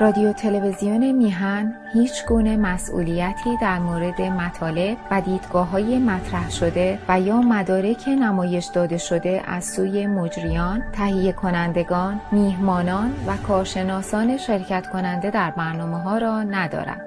[0.00, 7.20] رادیو تلویزیون میهن هیچ گونه مسئولیتی در مورد مطالب و دیدگاه های مطرح شده و
[7.20, 15.30] یا مدارک نمایش داده شده از سوی مجریان، تهیه کنندگان، میهمانان و کارشناسان شرکت کننده
[15.30, 17.02] در برنامه ها را ندارد.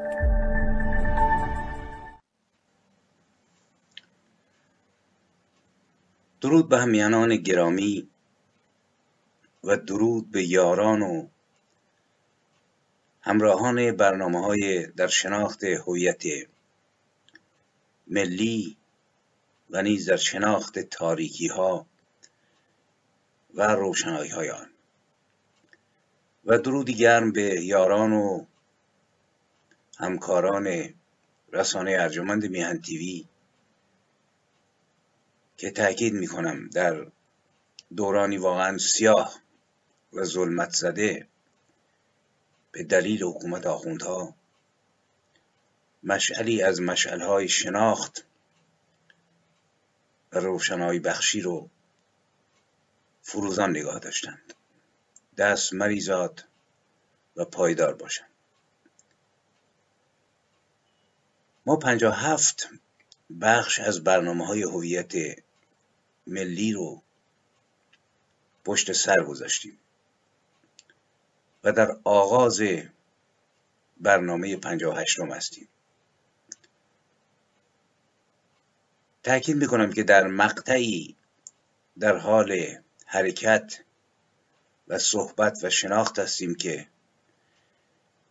[6.41, 8.07] درود به همیانان گرامی
[9.63, 11.27] و درود به یاران و
[13.29, 16.23] همراهان برنامه های در شناخت هویت
[18.07, 18.77] ملی
[19.69, 21.85] و نیز در شناخت تاریکی ها
[23.53, 24.69] و روشنایی های آن.
[26.45, 28.45] و درودی گرم به یاران و
[29.97, 30.93] همکاران
[31.53, 33.25] رسانه ارجمند میهن تیوی
[35.57, 37.07] که تاکید می کنم در
[37.95, 39.39] دورانی واقعا سیاه
[40.13, 41.27] و ظلمت زده
[42.71, 44.35] به دلیل حکومت آخوندها.
[46.03, 48.25] مشعلی از مشعلهای شناخت
[50.31, 51.69] و روشنایی بخشی رو
[53.21, 54.53] فروزان نگاه داشتند.
[55.37, 56.45] دست مریزاد
[57.35, 58.29] و پایدار باشند.
[61.65, 62.69] ما پنجاه هفت
[63.41, 65.13] بخش از برنامه های هویت
[66.27, 67.01] ملی رو
[68.65, 69.77] پشت سر گذاشتیم.
[71.63, 72.61] و در آغاز
[73.97, 75.67] برنامه پنجاه هشتم هستیم.
[79.23, 81.15] تأکید می‌کنم که در مقطعی
[81.99, 83.79] در حال حرکت
[84.87, 86.87] و صحبت و شناخت هستیم که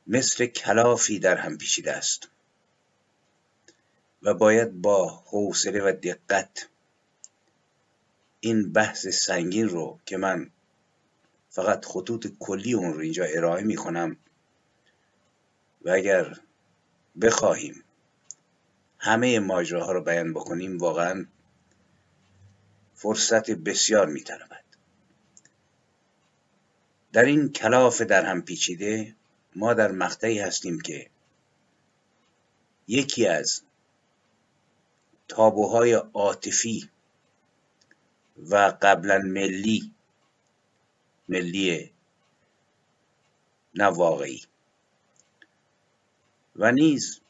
[0.06, 2.28] مثل کلافی در هم پیچیده است
[4.22, 6.68] و باید با حوصله و دقت
[8.40, 10.50] این بحث سنگین رو که من
[11.50, 14.16] فقط خطوط کلی اون رو اینجا ارائه می کنم
[15.84, 16.36] و اگر
[17.20, 17.84] بخواهیم
[18.98, 21.26] همه ماجراها رو بیان بکنیم واقعا
[22.94, 24.24] فرصت بسیار می
[27.12, 29.14] در این کلاف در هم پیچیده
[29.56, 31.10] ما در مقطعی هستیم که
[32.88, 33.62] یکی از
[35.28, 36.90] تابوهای عاطفی
[38.50, 39.92] و قبلا ملی
[41.28, 41.92] ملی
[43.74, 44.42] نه واقعی.
[46.56, 47.20] و نیز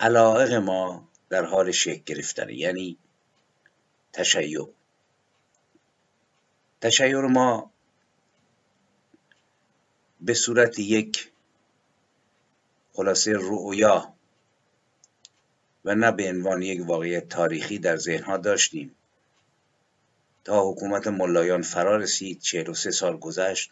[0.00, 2.98] علائق ما در حال شکل گرفتنه یعنی
[4.12, 4.68] تشیع.
[6.80, 7.70] تشیع ما
[10.20, 11.32] به صورت یک
[12.92, 14.14] خلاصه رؤیا
[15.84, 18.96] و نه به عنوان یک واقعیت تاریخی در ذهنها داشتیم.
[20.44, 22.40] تا حکومت ملایان فرا رسید
[22.74, 23.70] سه سال گذشت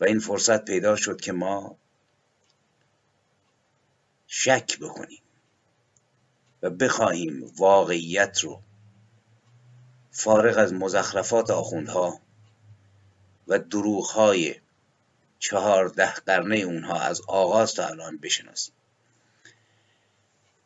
[0.00, 1.76] و این فرصت پیدا شد که ما
[4.26, 5.22] شک بکنیم
[6.62, 8.62] و بخواهیم واقعیت رو
[10.10, 12.20] فارغ از مزخرفات آخوندها
[13.48, 14.54] و دروغهای
[15.38, 18.74] چهارده قرنه اونها از آغاز تا الان بشناسیم.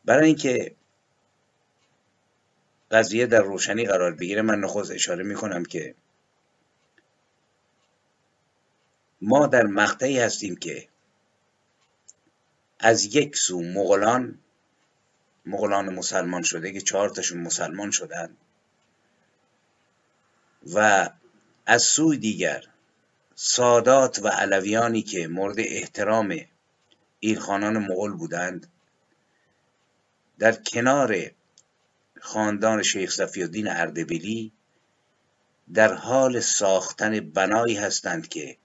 [0.05, 0.75] برای اینکه
[2.91, 4.41] قضیه در روشنی قرار بگیره.
[4.41, 5.95] من نخست اشاره می کنم که
[9.21, 10.87] ما در مقطعی هستیم که
[12.79, 14.39] از یک سو مغلان
[15.45, 18.37] مغلان مسلمان شده که چهار تاشون مسلمان شدن
[20.73, 21.09] و
[21.65, 22.63] از سوی دیگر
[23.35, 26.39] سادات و علویانی که مورد احترام
[27.19, 28.67] ایلخانان مغل بودند
[30.39, 31.31] در کنار
[32.25, 34.51] خاندان شیخ صفی الدین اردبیلی
[35.73, 38.57] در حال ساختن بنایی هستند که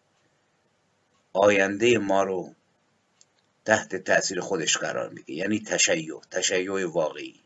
[1.33, 2.55] آینده ما رو
[3.65, 5.33] تحت تاثیر خودش قرار میده.
[5.33, 7.41] یعنی تشیع تشیع واقعی.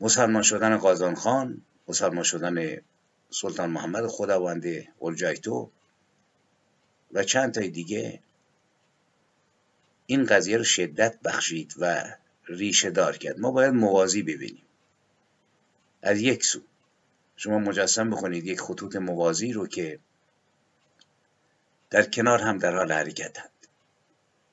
[0.00, 2.80] مسلمان شدن قازان خان مسلمان شدن
[3.30, 5.70] سلطان محمد خداونده اولجایتو
[7.12, 8.20] و چند تای دیگه
[10.06, 12.04] این قضیه رو شدت بخشید و
[12.46, 13.40] ریشه دار کرد.
[13.40, 14.66] ما باید موازی ببینیم.
[16.02, 16.60] از یک سو.
[17.36, 19.98] شما مجسم بکنید یک خطوط موازی رو که
[21.90, 23.50] در کنار هم در حال حرکتند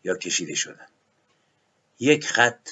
[0.03, 0.87] یا کشیده شدن
[1.99, 2.69] یک خط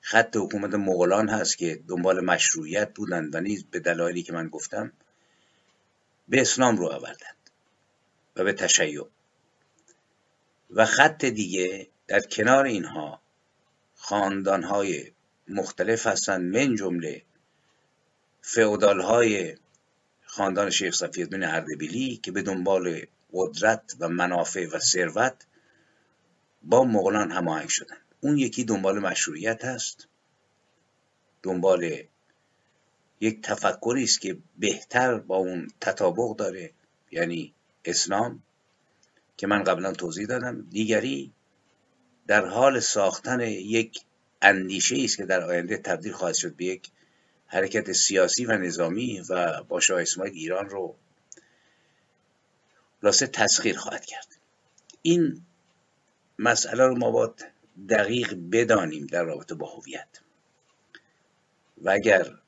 [0.00, 4.92] خط حکومت مغولان هست که دنبال مشروعیت بودند و نیز به دلایلی که من گفتم
[6.28, 7.36] به اسلام رو آوردند
[8.36, 9.08] و به تشیع.
[10.70, 13.21] و خط دیگه در کنار اینها
[14.02, 15.12] های
[15.48, 17.22] مختلف هستند من جمله
[18.80, 19.56] های
[20.24, 25.46] خاندان شیخ صفی الدین اردبیلی که به دنبال قدرت و منافع و ثروت
[26.62, 27.96] با مغلان هماهنگ شدن.
[28.20, 30.08] اون یکی دنبال مشروعیت هست.
[31.42, 32.02] دنبال
[33.20, 36.70] یک تفکری است که بهتر با اون تطابق داره
[37.10, 37.54] یعنی
[37.84, 38.42] اسلام
[39.36, 40.62] که من قبلا توضیح دادم.
[40.70, 41.32] دیگری
[42.26, 44.00] در حال ساختن یک
[44.42, 46.90] اندیشه است که در آینده تبدیل خواهد شد به یک
[47.46, 50.96] حرکت سیاسی و نظامی و با شاه اسماعیل ایران رو
[53.02, 54.36] لاسه تسخیر خواهد کرد.
[55.02, 55.46] این
[56.38, 57.46] مسئله رو ما باید
[57.88, 60.08] دقیق بدانیم در رابطه با هویت.
[61.82, 62.38] و اگر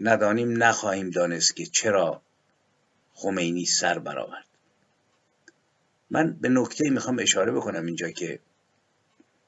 [0.00, 2.22] ندانیم نخواهیم دانست که چرا
[3.14, 4.46] خمینی سر برآورد.
[6.10, 8.40] من به نکته می‌خوام اشاره بکنم اینجا که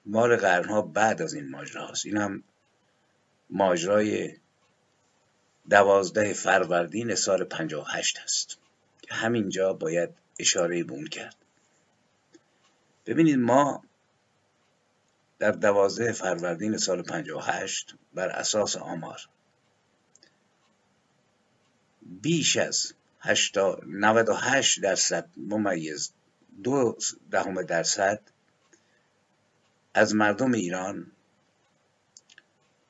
[0.08, 2.06] مال قرنها بعد از این ماجرا هست.
[2.06, 2.44] این هم
[3.50, 4.36] ماجرای
[5.70, 8.58] دوازده فروردین سال 58 هست.
[9.02, 11.36] که همینجا باید اشاره به اون کرد.
[13.06, 13.84] ببینید ما
[15.38, 19.20] در دوازده فروردین سال 58 بر اساس آمار
[22.02, 22.92] بیش از
[23.86, 26.12] 98 درصد ممیز
[26.62, 26.96] دو
[27.30, 28.20] دهم درصد
[29.98, 31.12] از مردم ایران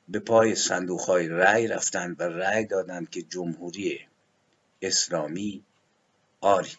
[0.09, 4.07] به پای صندوق های رأی رفتند و رأی دادند که جمهوری
[4.81, 5.63] اسلامی
[6.41, 6.77] آری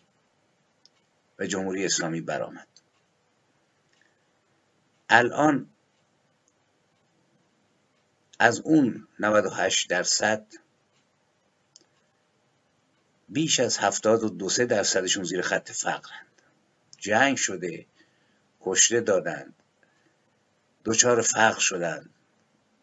[1.39, 2.69] و جمهوری اسلامی برآمد.
[5.09, 5.71] الان
[8.39, 10.47] از اون 98 درصد
[13.29, 16.43] بیش از 72 درصدشون زیر خط فقرند.
[16.99, 17.87] جنگ شده
[18.61, 19.60] کشته دادند.
[20.85, 22.11] دچار فقر شدند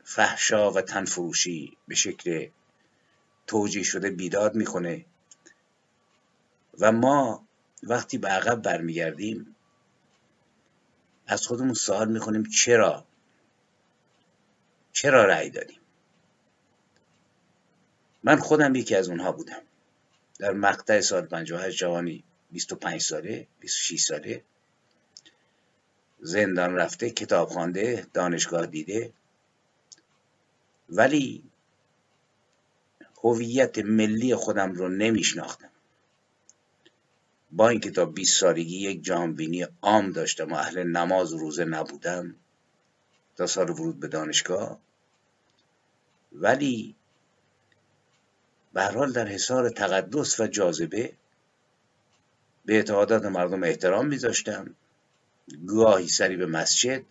[0.03, 2.49] فحشا و تنفروشی به شکل
[3.47, 5.05] توجیه شده بیداد می‌کنه
[6.79, 7.47] و ما
[7.83, 9.55] وقتی به عقب برمیگردیم
[11.27, 13.05] از خودمون سوال می‌کنیم چرا؟
[14.91, 15.79] چرا رأی دادیم؟
[18.23, 19.61] من خودم یکی از اونها بودم.
[20.39, 24.43] در مقطع سال 58 جوانی 25 ساله 26 ساله
[26.19, 29.13] زندان رفته کتاب خوانده دانشگاه دیده.
[30.89, 31.43] ولی
[33.23, 35.69] هویت ملی خودم رو نمیشناختم.
[37.51, 42.35] با اینکه تا 20 سالگی یک جهانبینی عام داشتم و اهل نماز و روزه نبودم
[43.35, 44.79] تا سال ورود به دانشگاه.
[46.31, 46.95] ولی
[48.73, 51.13] به حال در حصار تقدس و جاذبه
[52.65, 54.75] به اعتقادات مردم احترام میذاشتم.
[55.67, 57.03] گاهی سری به مسجد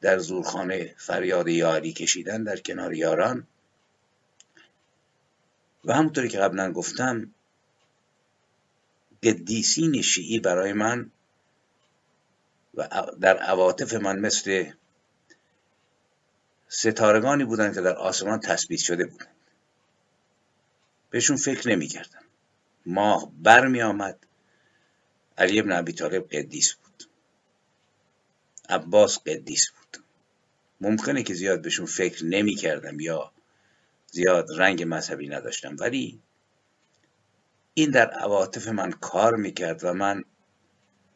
[0.00, 3.46] در زورخانه فریاد یاری کشیدن در کنار یاران.
[5.84, 7.34] و همونطوری که قبلا گفتم
[9.22, 11.10] قدیسین شیعی برای من
[12.74, 12.88] و
[13.20, 14.70] در عواطف من مثل
[16.68, 19.36] ستارگانی بودند که در آسمان تثبیت شده بودند.
[21.10, 22.24] بهشون فکر نمی کردم
[22.86, 24.26] ماه بر می آمد
[25.38, 26.85] علی ابن ابی طالب قدیس بود.
[28.68, 30.04] عباس قدیس بود.
[30.80, 33.32] ممکنه که زیاد بهشون فکر نمی کردم یا
[34.06, 36.20] زیاد رنگ مذهبی نداشتم ولی
[37.74, 40.24] این در عواطف من کار می‌کرد و من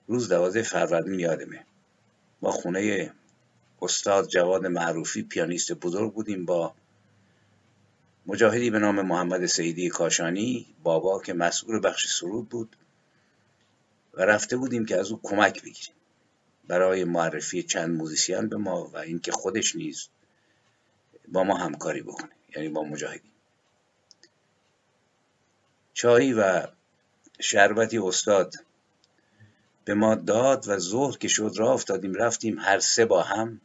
[0.06, 1.64] روز دوازده فروردین یادمه.
[2.42, 3.12] ما خونه
[3.82, 6.74] استاد جواد معروفی پیانیست بزرگ بودیم با
[8.26, 12.76] مجاهدی به نام محمد سیدی کاشانی بابا که مسئول بخش سرود بود
[14.14, 15.94] و رفته بودیم که از او کمک بگیریم.
[16.70, 20.08] برای معرفی چند موزیسین به ما و اینکه خودش نیز
[21.28, 23.30] با ما همکاری بکنه یعنی با مجاهدی
[25.94, 26.66] چایی و
[27.40, 28.54] شربتی استاد
[29.84, 33.60] به ما داد و ظهر که شد راه افتادیم رفتیم هر سه با هم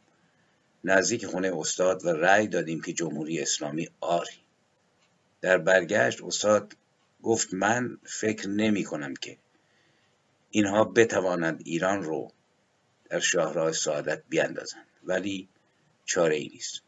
[0.84, 4.40] نزدیک خونه استاد و رأی دادیم که جمهوری اسلامی آری.
[5.40, 6.76] در برگشت استاد
[7.22, 9.38] گفت من فکر نمی کنم که
[10.50, 12.32] اینها بتوانند ایران رو
[13.08, 14.86] در شاهراه سعادت بیاندازند.
[15.04, 15.48] ولی
[16.04, 16.82] چاره ای نیست.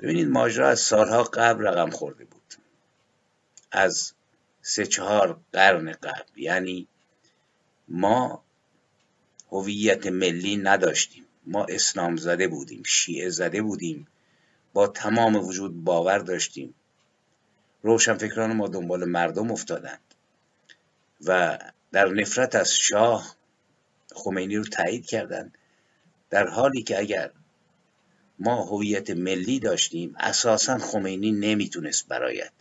[0.00, 2.54] ببینید ماجرا از سالها قبل رقم خورده بود.
[3.72, 4.12] از
[4.62, 6.30] سه چهار قرن قبل.
[6.36, 6.88] یعنی
[7.88, 8.44] ما
[9.50, 11.24] هویت ملی نداشتیم.
[11.46, 14.06] ما اسلام زده بودیم شیعه زده بودیم.
[14.72, 16.74] با تمام وجود باور داشتیم.
[17.82, 20.00] روشنفکران ما دنبال مردم افتادند
[21.24, 21.58] و
[21.92, 23.36] در نفرت از شاه
[24.14, 25.58] خمینی رو تایید کردند
[26.30, 27.30] در حالی که اگر
[28.38, 32.52] ما هویت ملی داشتیم اساسا خمینی نمی‌تونست برایت.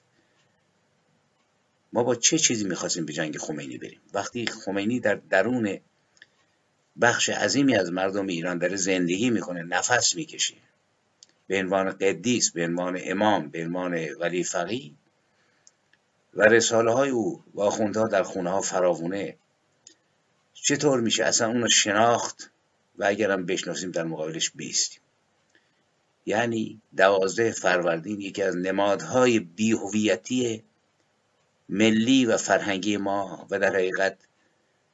[1.94, 5.80] ما با چه چیزی می‌خواستیم به جنگ خمینی بریم؟ وقتی خمینی در درون
[7.02, 10.56] بخش عظیمی از مردم ایران داره زندگی می‌کنه نفس می‌کشه.
[11.48, 14.96] به عنوان قدیس به عنوان امام به عنوان ولی فقی
[16.34, 19.38] و رساله های او و آخوندها در خونه ها فراوونه.
[20.54, 22.52] چطور میشه اصلا اونو شناخت
[22.98, 25.02] و اگرم بشناسیم در مقابلش بیستیم؟
[26.26, 30.64] یعنی دوازده فروردین یکی از نمادهای بیهویتی
[31.70, 34.18] ملی و فرهنگی ما و در حقیقت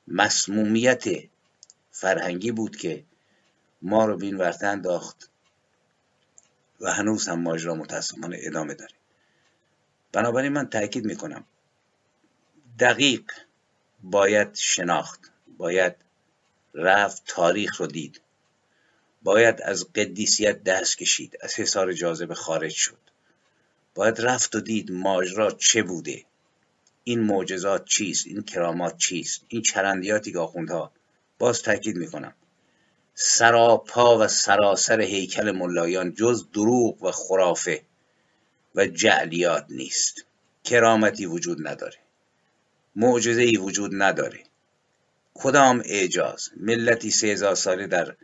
[0.07, 1.03] مسمومیت
[1.91, 3.03] فرهنگی بود که
[3.81, 5.29] ما رو بین ورته انداخت
[6.81, 8.93] و هنوز هم ماجرا متاسفانه ادامه داره.
[10.11, 11.43] بنابراین من تاکید می‌کنم
[12.79, 13.31] دقیق
[14.03, 15.28] باید شناخت.
[15.59, 15.95] باید
[16.73, 18.21] رفت تاریخ رو دید.
[19.21, 22.97] باید از قدیسیت دست کشید از حصار جاذبه خارج شد.
[23.95, 26.25] باید رفت و دید ماجرا چه بوده.
[27.03, 30.91] این معجزات چیست؟ این کرامات چیست؟ این چرندیاتی که آخوندها
[31.39, 32.33] باز تاکید می‌کنم.
[33.13, 37.83] سراپا و سراسر هیکل ملایان جز دروغ و خرافه
[38.75, 40.25] و جعلیات نیست.
[40.63, 41.97] کرامتی وجود نداره.
[42.95, 44.48] معجزه ای وجود نداره.
[45.33, 46.49] کدام اعجاز.
[46.57, 48.15] ملتی سه هزار ساله در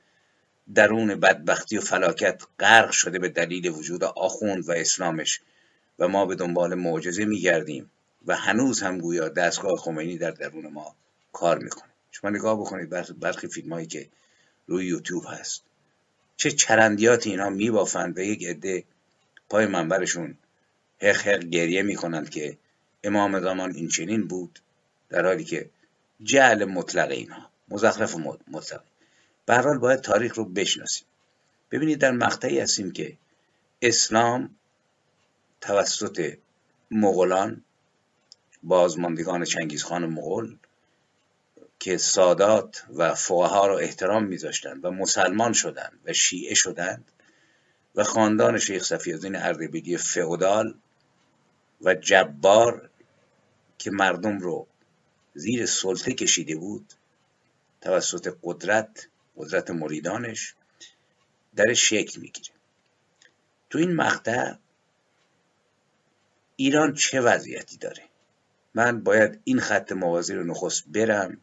[0.76, 5.42] درون بدبختی و فلاکت غرق شده به دلیل وجود آخوند و اسلامش
[6.00, 7.92] و ما به دنبال معجزه میگردیم
[8.26, 10.96] و هنوز هم گویا دستگاه خمینی در درون ما
[11.34, 11.90] کار می‌کنه.
[12.12, 14.10] شما نگاه بکنید برخی فیلم هایی که
[14.68, 15.64] روی یوتیوب هست.
[16.38, 18.84] چه چرندیاتی اینا میبافند و یک عده
[19.50, 20.38] پای منبرشون
[21.02, 22.58] هخ هخ گریه می‌کنند که
[23.04, 24.60] امام زمان این چنین بود
[25.10, 25.70] در حالی که
[26.24, 28.16] جعل مطلق اینها مزخرف
[28.48, 28.84] مطلق.
[29.46, 31.08] به حال باید تاریخ رو بشناسیم.
[31.72, 33.18] ببینید در مقطعی هستیم که
[33.82, 34.56] اسلام
[35.62, 36.38] توسط
[36.92, 37.64] مغولان
[38.64, 40.58] بازماندگان چنگیزخان مغول
[41.80, 47.12] که سادات و فقها را احترام میذاشتند و مسلمان شدند و شیعه شدند
[47.96, 50.76] و خاندان شیخ صفیالدین اردبیلی فئودال
[51.82, 52.90] و جبار
[53.78, 54.68] که مردم رو
[55.36, 56.94] زیر سلطه کشیده بود.
[57.82, 60.54] توسط قدرت قدرت مریدانش
[61.56, 62.56] در شکل می‌گیره.
[63.70, 64.54] تو این مقطع
[66.56, 68.04] ایران چه وضعیتی داره؟
[68.74, 71.38] من باید این خط موازی رو نخست برم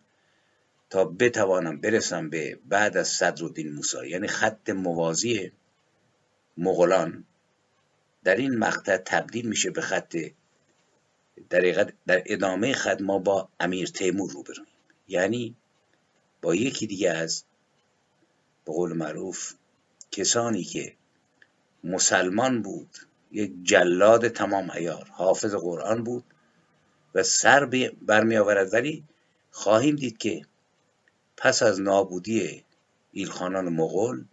[0.90, 4.08] تا بتوانم برسم به بعد از صدرالدین موسی.
[4.08, 5.52] یعنی خط موازی
[6.56, 7.24] مغولان
[8.24, 10.16] در این مقطع تبدیل میشه به خط
[11.50, 14.66] در, در ادامه خط ما با امیر تیمور روبرویم
[15.08, 15.56] یعنی
[16.42, 17.44] با یکی دیگه از
[18.64, 19.54] به قول معروف
[20.10, 20.96] کسانی که
[21.84, 22.90] مسلمان بود
[23.32, 26.24] یک جلاد تمام ایار حافظ قرآن بود
[27.14, 27.66] و سر
[28.02, 29.04] برمی آورد ولی
[29.50, 30.46] خواهیم دید که
[31.36, 32.64] پس از نابودی
[33.12, 34.24] ایلخانان مغول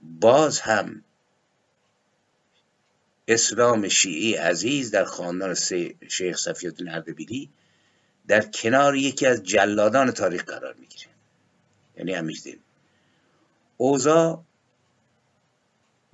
[0.00, 1.04] باز هم
[3.30, 5.54] اسلام شیعی عزیز در خاندان
[6.08, 7.50] شیخ صفیالدین اردبیلی
[8.26, 11.10] در کنار یکی از جلادان تاریخ قرار می‌گیره.
[11.96, 12.58] یعنی امیرزین
[13.76, 14.44] اوضاع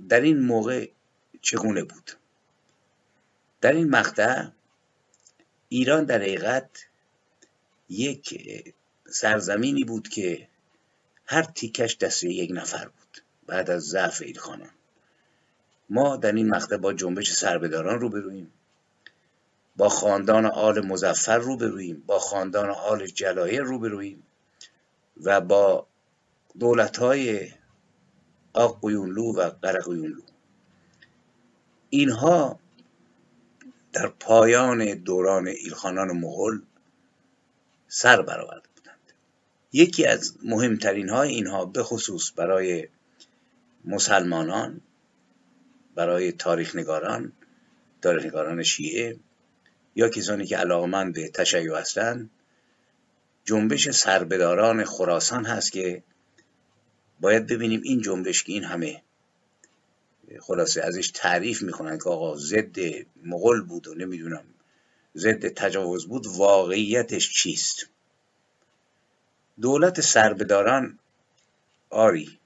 [0.09, 0.89] در این موقع
[1.43, 2.11] چگونه بود؟
[3.61, 4.49] در این مقطع
[5.69, 6.87] ایران در حقیقت
[7.89, 8.55] یک
[9.11, 10.49] سرزمینی بود که
[11.27, 14.71] هر تیکش دست یک نفر بود بعد از ضعف ایلخانان
[15.90, 18.52] ما در این مقطع با جنبش سربداران روبرویم
[19.76, 24.23] با خاندان آل مزفر روبرویم با خاندان آل جلایر روبرویم
[25.23, 25.87] و با
[26.59, 27.50] دولت های
[28.52, 30.21] آق و قرقیونلو
[31.90, 32.59] اینها
[33.93, 36.62] در پایان دوران ایلخانان مغول
[37.88, 39.12] سر برآورده بودند.
[39.73, 42.88] یکی از مهمترین های اینها به خصوص برای
[43.85, 44.81] مسلمانان
[45.97, 47.33] برای تاریخ نگاران
[48.03, 49.17] تاریخ نگاران شیعه
[49.95, 52.31] یا کسانی که علاقمند به تشیع هستند
[53.45, 56.03] جنبش سربداران خراسان هست که
[57.21, 59.03] باید ببینیم این جنبش که این همه
[60.41, 62.79] خلاصه ازش تعریف می‌کنن که آقا ضد
[63.25, 64.45] مغول بود و نمی‌دونم
[65.17, 67.87] ضد تجاوز بود واقعیتش چیست؟
[69.61, 70.99] دولت سربداران
[71.91, 72.38] آری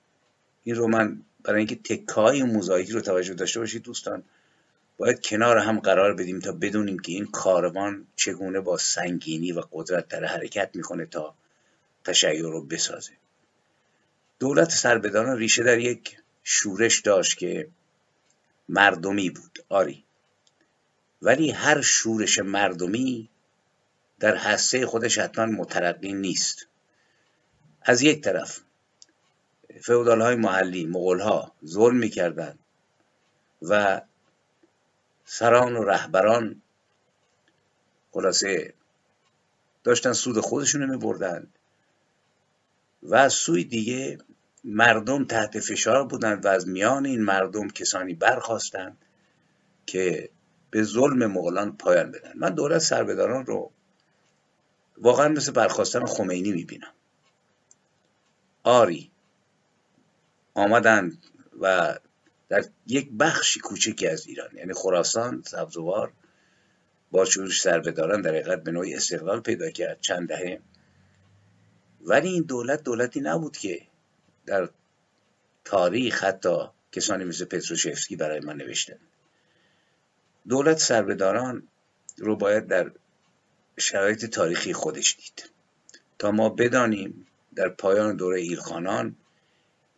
[0.65, 4.23] این رو من برای اینکه تکای موزاییکی رو توجه داشته باشید دوستان
[4.97, 10.09] باید کنار هم قرار بدیم تا بدونیم که این کاروان چگونه با سنگینی و قدرت
[10.09, 11.35] در حرکت می‌کنه تا
[12.05, 13.13] تشیع رو بسازه.
[14.39, 17.69] دولت سربداران ریشه در یک شورش داشت که
[18.69, 20.05] مردمی بود آری.
[21.23, 23.29] ولی هر شورش مردمی
[24.21, 26.67] در حسه خودش حتما مترقی نیست.
[27.83, 28.61] از یک طرف
[29.83, 32.59] فودال های محلی مغول ها ظلم می‌کردند
[33.63, 34.03] و
[35.25, 36.63] سران و رهبران
[38.13, 38.75] خلاصه
[39.85, 41.47] داشتن سود خودشون می بردن
[43.03, 44.19] و از سوی دیگه
[44.65, 48.99] مردم تحت فشار بودند و از میان این مردم کسانی برخواستند
[49.87, 50.31] که
[50.71, 52.33] به ظلم مغولان پایان بدن.
[52.35, 53.71] من دولت سربداران رو
[54.99, 56.93] واقعا مثل برخواستن خمینی می‌بینم.
[58.63, 59.10] آری
[60.61, 61.19] آمدند
[61.61, 61.95] و
[62.49, 66.13] در یک بخشی کوچکی از ایران یعنی خراسان سبزوار
[67.11, 70.61] با شورش سربداران در حقیقت به نوعی استقلال پیدا کرد چند دهه.
[72.01, 73.83] ولی این دولت دولتی نبود که
[74.47, 74.69] در
[75.65, 76.57] تاریخ حتی
[76.93, 78.99] کسانی مثل پتروشفسکی برای ما نوشتن.
[80.49, 81.69] دولت سربداران
[82.19, 82.91] رو باید در
[83.79, 85.51] شرایط تاریخی خودش دید.
[86.19, 89.17] تا ما بدانیم در پایان دوره ایلخانان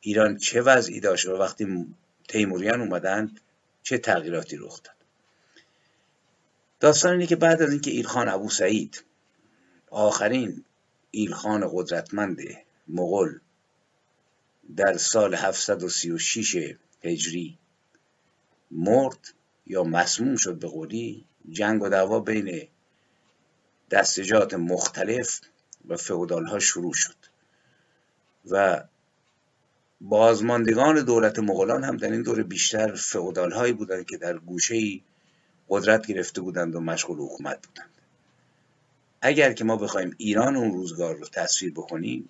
[0.04, 1.94] ایران چه وضعی داشت و وقتی
[2.28, 3.40] تیموریان اومدند
[3.82, 4.94] چه تغییراتی رخ داد.
[6.80, 9.04] داستان اینه که بعد از اینکه ایلخان ابو سعید
[9.90, 10.64] آخرین
[11.10, 12.38] ایلخان قدرتمند
[12.88, 13.40] مغول
[14.76, 17.58] در سال 736 هجری
[18.70, 19.34] مرد
[19.66, 22.68] یا مسموم شد به قولی جنگ و دعوا بین
[23.90, 25.40] دستجات مختلف
[25.88, 27.16] و فئودال ها شروع شد
[28.50, 28.84] و
[30.04, 35.00] بازماندگان دولت مغولان هم در این دوره بیشتر فئودال هایی بودند که در گوشه
[35.68, 37.90] قدرت گرفته بودند و مشغول حکومت بودند.
[39.20, 42.28] اگر که ما بخوایم ایران اون روزگار رو تصویر بکنیم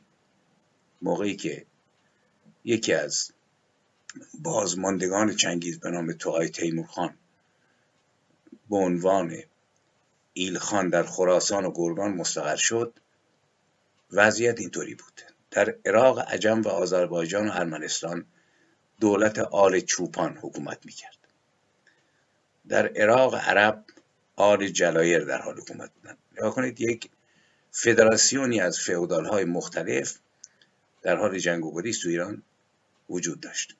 [1.02, 1.66] موقعی که
[2.64, 3.30] یکی از
[4.34, 7.14] بازماندگان چنگیز به نام توهای تیمور خان
[8.70, 9.36] به عنوان
[10.32, 12.92] ایلخان در خراسان و گرگان مستقر شد
[14.10, 15.31] وضعیت اینطوری بود.
[15.52, 18.26] در عراق عجم و آذربایجان و ارمنستان
[19.00, 21.18] دولت آل چوپان حکومت می‌کرد.
[22.68, 23.84] در عراق عرب
[24.36, 26.18] آل جلایر در حال حکومت بودند.
[26.32, 27.10] نگاه کنید یک
[27.70, 30.18] فدراسیونی از فئودال های مختلف
[31.02, 32.42] در حال جنگ و تو ایران
[33.10, 33.76] وجود داشت.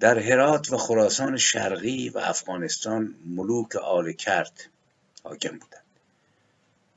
[0.00, 4.70] در هرات و خراسان شرقی و افغانستان ملوک آل کرد
[5.24, 5.84] حاکم بودند.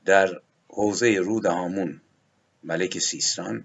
[0.04, 2.00] در حوزه رود هامون
[2.64, 3.64] ملک سیستان.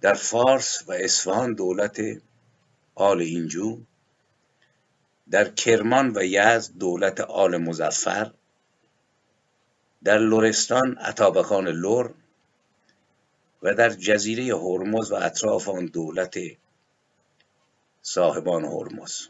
[0.00, 2.00] در فارس و اصفهان دولت
[2.94, 3.80] آل اینجو.
[5.30, 8.32] در کرمان و یزد دولت آل مزفر
[10.04, 12.14] در لرستان عطابکان لور.
[13.62, 16.38] و در جزیره هرمز و اطراف آن دولت
[18.02, 19.28] صاحبان هرمز.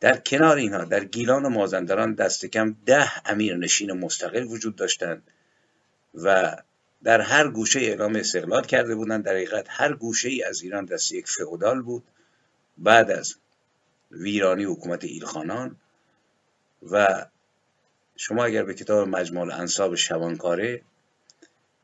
[0.00, 5.30] در کنار اینها در گیلان و مازندران دست کم ده امیر نشین مستقل وجود داشتند
[6.14, 6.56] و
[7.02, 9.24] در هر گوشه اعلام استقلال کرده بودند.
[9.24, 12.02] در حقیقت هر گوشه ای از ایران دست یک فئودال بود.
[12.78, 13.34] بعد از
[14.10, 15.76] ویرانی حکومت ایلخانان
[16.90, 17.26] و
[18.16, 20.82] شما اگر به کتاب مجموع انصاب شبانکاره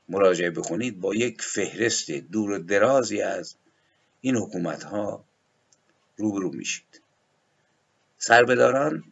[0.08, 3.54] مراجعه بکنید با یک فهرست دور و درازی از
[4.20, 5.24] این حکومت ها
[6.16, 7.00] روبرو میشید.
[8.18, 9.04] سربداران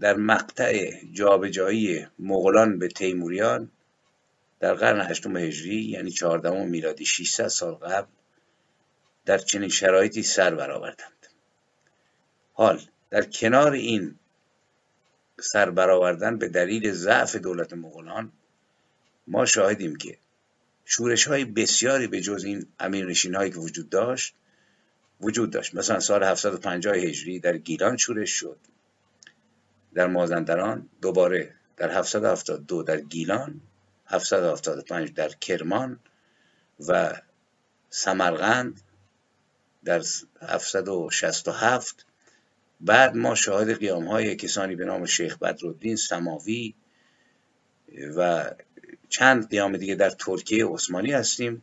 [0.00, 3.70] در مقطع جابجایی مغولان به تیموریان
[4.60, 8.08] در قرن هشتم هجری یعنی چهاردهم میلادی 600 سال قبل
[9.24, 11.26] در چنین شرایطی سر برآوردند.
[12.52, 14.18] حال در کنار این
[15.40, 18.32] سر برآوردن به دلیل ضعف دولت مغولان
[19.26, 20.18] ما شاهدیم که
[20.84, 24.34] شورش های بسیاری به جز این امیرنشین هایی که وجود داشت
[25.20, 25.74] وجود داشت.
[25.74, 28.58] مثلا سال 750 هجری در گیلان شورش شد.
[29.94, 33.60] در مازندران دوباره در 772 در گیلان
[34.10, 35.98] 775 در کرمان
[36.88, 37.20] و
[37.90, 38.80] سمرقند
[39.84, 40.02] در
[40.42, 42.06] 767
[42.80, 46.74] بعد ما شاهد قیام های کسانی به نام شیخ بدرالدین سماوی
[48.16, 48.50] و
[49.08, 51.62] چند قیام دیگه در ترکیه عثمانی هستیم.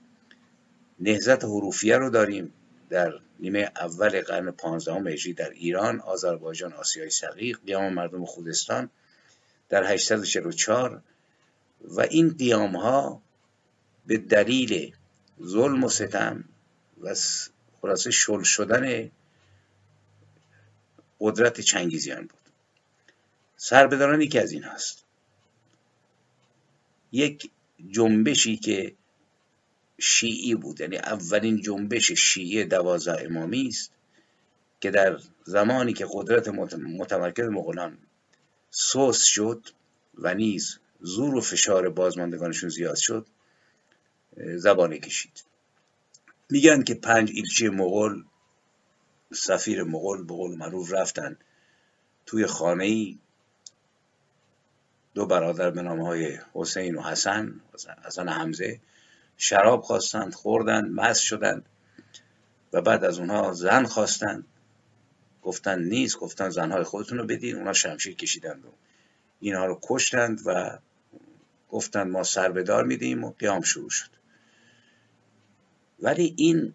[1.00, 2.54] نهزت حروفیه رو داریم
[2.90, 8.90] در نیمه اول قرن پانزدهم هجری در ایران آذربایجان آسیای صغیر قیام مردم خودستان
[9.70, 11.02] در 844
[11.82, 13.22] و این قیام ها
[14.08, 14.96] به دلیل
[15.44, 16.44] ظلم و ستم
[17.02, 17.16] و
[17.82, 19.12] خلاصه شل شدن
[21.20, 22.40] قدرت چنگیزیان بود.
[23.58, 25.04] سربداران یکی از این هست.
[27.12, 27.52] یک
[27.92, 28.96] جنبشی که
[30.00, 33.92] شیعی بود یعنی اولین جنبش شیعی دوازده امامی است
[34.82, 37.98] که در زمانی که قدرت متمرکز مغولان
[38.72, 39.70] سوس شد
[40.18, 43.28] و نیز زور و فشار بازماندگانشون زیاد شد
[44.38, 45.44] زبانه کشید.
[46.50, 48.24] میگن که پنج ایلچی مغول
[49.34, 51.38] سفیر مغول به قول معروف رفتن
[52.26, 53.20] توی خانه ای
[55.14, 57.62] دو برادر به نام های حسین و حسن
[58.06, 58.80] حسن حمزه
[59.38, 61.66] شراب خواستند خوردند مست شدند
[62.74, 64.46] و بعد از اونها زن خواستند.
[65.42, 68.70] گفتن نیست گفتن زنهای خودتون رو بدین اونا شمشیر کشیدند و
[69.40, 70.80] اینها رو کشتند و
[71.70, 74.10] گفتند ما سربدار میدیم و قیام شروع شد.
[76.00, 76.74] ولی این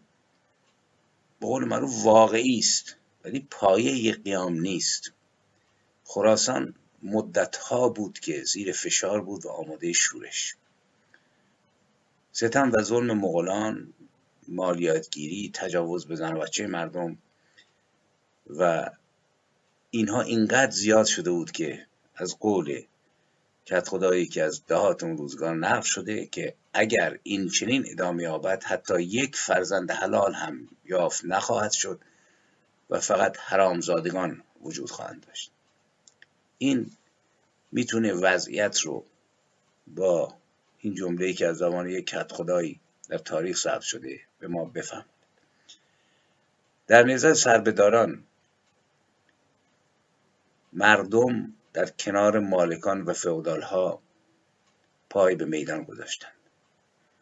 [1.41, 5.13] به قول معروف واقعی است ولی پایه قیام نیست.
[6.05, 10.57] خراسان مدتها بود که زیر فشار بود و آماده شورش.
[12.33, 13.93] ستم و ظلم مغولان
[14.49, 17.19] مالیاتگیری تجاوز به زن و بچه مردم
[18.47, 18.91] و
[19.91, 22.83] اینها اینقدر زیاد شده بود که از قول
[23.67, 28.65] کت خدایی که از دهات اون روزگار نقل شده که اگر این چنین ادامه یابد
[28.65, 32.01] حتی یک فرزند حلال هم یافت نخواهد شد
[32.91, 35.51] و فقط حرامزادگان وجود خواهند داشت.
[36.59, 36.91] این
[37.73, 39.05] می‌تونه وضعیت رو
[39.87, 40.35] با
[40.79, 45.05] این جمله که از زمان یک کت خدایی در تاریخ ثبت شده به ما بفهم
[46.87, 48.25] در نظر سربداران
[50.73, 54.03] مردم در کنار مالکان و فئودال ها
[55.11, 56.33] پای به میدان گذاشتند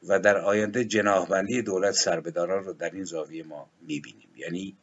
[0.03, 4.29] و در آینده جناهبندی دولت سربداران رو در این زاویه ما می‌بینیم.
[4.37, 4.77] یعنی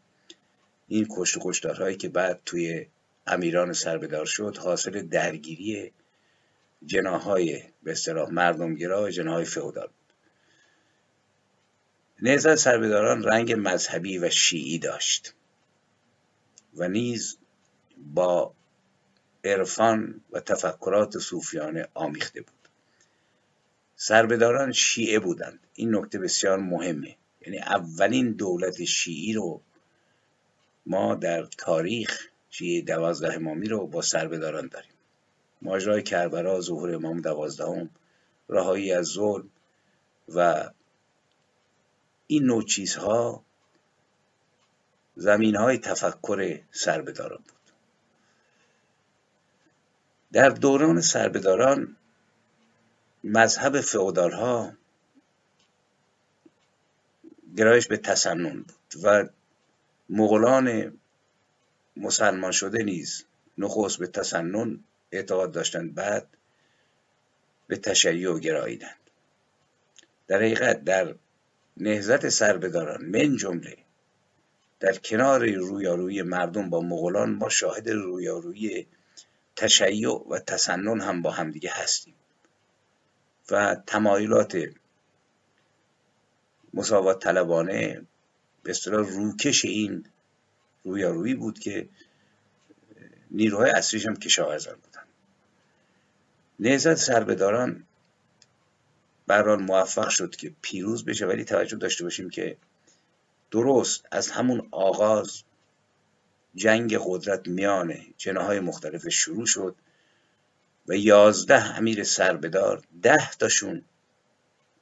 [0.88, 2.86] این کشت و که بعد توی
[3.28, 5.92] امیران سربدار شد حاصل درگیری
[6.86, 10.14] جناهای به اصطلاح مردمگرا و جناهای فئودال بود.
[12.22, 15.34] نهضت سربداران رنگ مذهبی و شیعی داشت
[16.74, 17.38] و نیز
[17.98, 18.54] با
[19.48, 22.54] عرفان و تفکرات صوفیانه آمیخته بود.
[23.96, 25.60] سربداران شیعه بودند.
[25.74, 27.16] این نکته بسیار مهمه.
[27.42, 29.62] یعنی اولین دولت شیعی رو
[30.86, 34.92] ما در تاریخ شیعه دوازده امامی رو با سربداران داریم.
[35.62, 37.90] ماجرای کربلا ظهور امام دوازدهم
[38.50, 39.50] رهایی از ظلم
[40.30, 40.70] و
[42.28, 43.44] این نوع چیزها
[45.16, 47.57] زمین تفکر سربداران بود.
[50.32, 51.98] در دوران سربداران
[53.24, 54.74] مذهب فئودال ها
[57.58, 59.30] گرایش به تسنن بود و
[60.10, 60.98] مغولان
[61.98, 63.26] مسلمان شده نیز
[63.58, 66.28] نخست به تسنن اعتقاد داشتند بعد
[67.68, 69.10] به تشیع گراییدند.
[70.28, 71.16] در حقیقت در
[71.78, 73.78] نهزت سربداران من جمله
[74.80, 78.88] در کنار رویارویی مردم با مغولان ما شاهد رویارویی
[79.58, 82.14] تشیع و تسنن هم با همدیگه هستیم.
[83.52, 84.58] و تمایلات
[86.74, 88.02] مساوات طلبانه
[88.64, 90.06] به اصطلاح روکش این
[90.84, 91.90] رویارویی بود که
[93.32, 95.04] نیروهای اصلیش هم کشاورزان بودن.
[96.60, 97.84] نهزت سربداران
[99.28, 102.58] بران موفق شد که پیروز بشه ولی توجه داشته باشیم که
[103.52, 105.44] درست از همون آغاز
[106.58, 109.76] جنگ قدرت میان جناهای مختلف شروع شد
[110.88, 113.82] و یازده امیر سربدار ده تاشون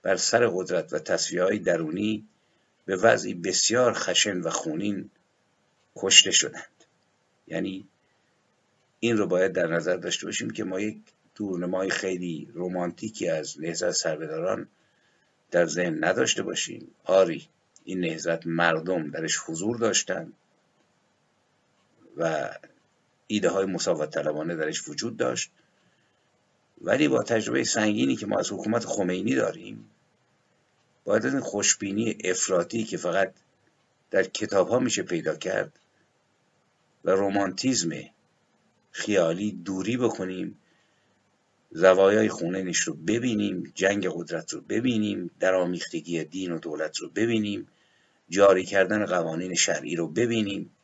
[0.01, 2.27] بر سر قدرت و تصفیه های درونی
[2.85, 5.09] به وضعی بسیار خشن و خونین
[5.95, 6.83] کشته شدند.
[7.47, 7.87] یعنی
[8.99, 10.97] این رو باید در نظر داشته باشیم که ما یک
[11.35, 14.67] دورنمای خیلی رومانتیکی از نهزت سربداران
[15.51, 16.91] در ذهن نداشته باشیم.
[17.05, 17.47] آری
[17.83, 20.33] این نهزت مردم درش حضور داشتند
[22.17, 22.51] و
[23.27, 25.51] ایده های مساوات طلبانه درش وجود داشت.
[26.81, 29.89] ولی با تجربه سنگینی که ما از حکومت خمینی داریم
[31.03, 33.33] باید از این خوشبینی افراطی که فقط
[34.11, 35.79] در کتاب ها میشه پیدا کرد
[37.05, 37.89] و رومانتیزم
[38.91, 40.57] خیالی دوری بکنیم
[41.71, 47.67] زوایای خونینش رو ببینیم جنگ قدرت رو ببینیم در آمیختگی دین و دولت رو ببینیم
[48.29, 50.74] جاری کردن قوانین شرعی رو ببینیم.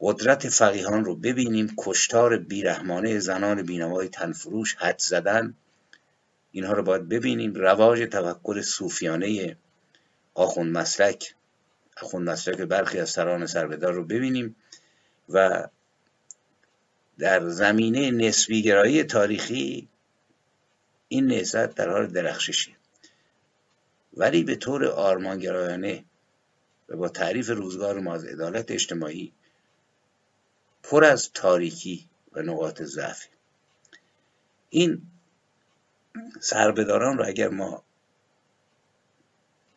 [0.00, 1.74] قدرت فقیهان رو ببینیم.
[1.78, 5.54] کشتار بیرحمانه زنان بینوای تنفروش حد زدن
[6.52, 7.54] اینها رو باید ببینیم.
[7.54, 9.56] رواج تفکر صوفیانه
[10.34, 11.34] آخوند مسلک
[12.02, 14.56] آخوند مسلک برخی از سران سربدار رو ببینیم
[15.28, 15.68] و
[17.18, 19.88] در زمینه نسبیگرایی تاریخی
[21.08, 22.76] این نهزت در حال درخششی.
[24.16, 26.04] ولی به طور آرمانگرایانه
[26.88, 29.32] و با تعریف روزگار ما از عدالت اجتماعی
[30.88, 33.28] پر از تاریکی و نقاط ضعفی
[34.70, 35.02] این
[36.40, 37.82] سربداران رو اگر ما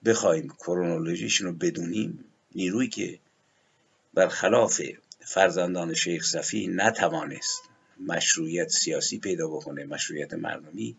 [0.05, 3.19] بخوایم کرونولوژیشون رو بدونیم نیروی که
[4.13, 4.81] برخلاف
[5.19, 7.61] فرزندان شیخ صفی نتوانست
[8.07, 10.95] مشروعیت سیاسی پیدا بکنه مشروعیت مردمی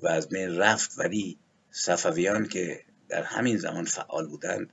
[0.00, 1.38] و از بین رفت ولی
[1.70, 4.72] صفویان که در همین زمان فعال بودند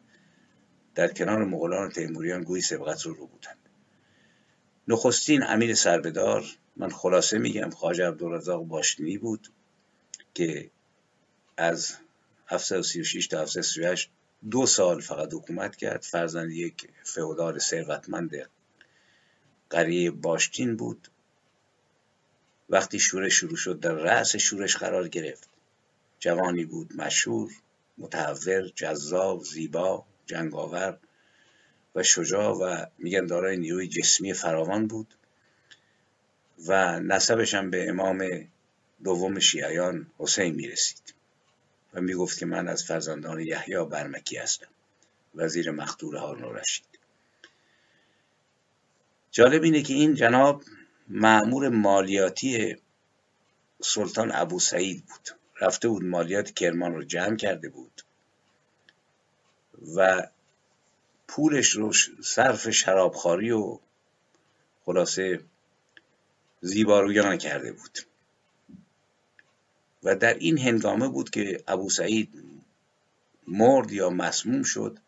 [0.95, 3.62] در کنار مغولان و تیموریان گوی سبقت رو رو بودند.
[4.87, 9.47] نخستین امیر سربدار من خلاصه میگم خواجه عبدالرزاق باشتینی بود
[10.33, 10.69] که
[11.57, 11.95] از
[12.47, 14.09] 736 تا 738
[14.51, 16.01] دو سال فقط حکومت کرد.
[16.01, 18.49] فرزند یک فئودال ثروتمند
[19.69, 21.07] قریه باشتین بود.
[22.69, 25.49] وقتی شورش شروع شد در رأس شورش قرار گرفت.
[26.19, 27.51] جوانی بود مشهور
[27.97, 30.97] متحور جذاب زیبا جنگاور.
[31.95, 35.15] و شجاع و میگن دارای نیروی جسمی فراوان بود
[36.67, 38.47] و نسبش هم به امام
[39.03, 41.13] دوم شیعیان حسین می‌رسید
[41.93, 44.67] و می‌گفت که من از فرزندان یحیی برمکی هستم.
[45.35, 46.85] وزیر مختور هارون رشید
[49.31, 50.63] جالب اینه که این جناب
[51.07, 52.77] معمور مالیاتی
[53.81, 55.29] سلطان ابو سعید بود.
[55.61, 58.01] رفته بود مالیات کرمان رو جمع کرده بود
[59.95, 60.27] و
[61.35, 61.93] پولش رو
[62.23, 63.79] صرف شرابخواری و
[64.85, 65.39] خلاصه
[66.61, 67.99] زیبارویان کرده بود.
[70.03, 72.43] و در این هنگامه بود که ابو سعید
[73.47, 74.99] مرد یا مسموم شد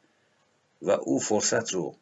[0.81, 1.95] و او فرصت رو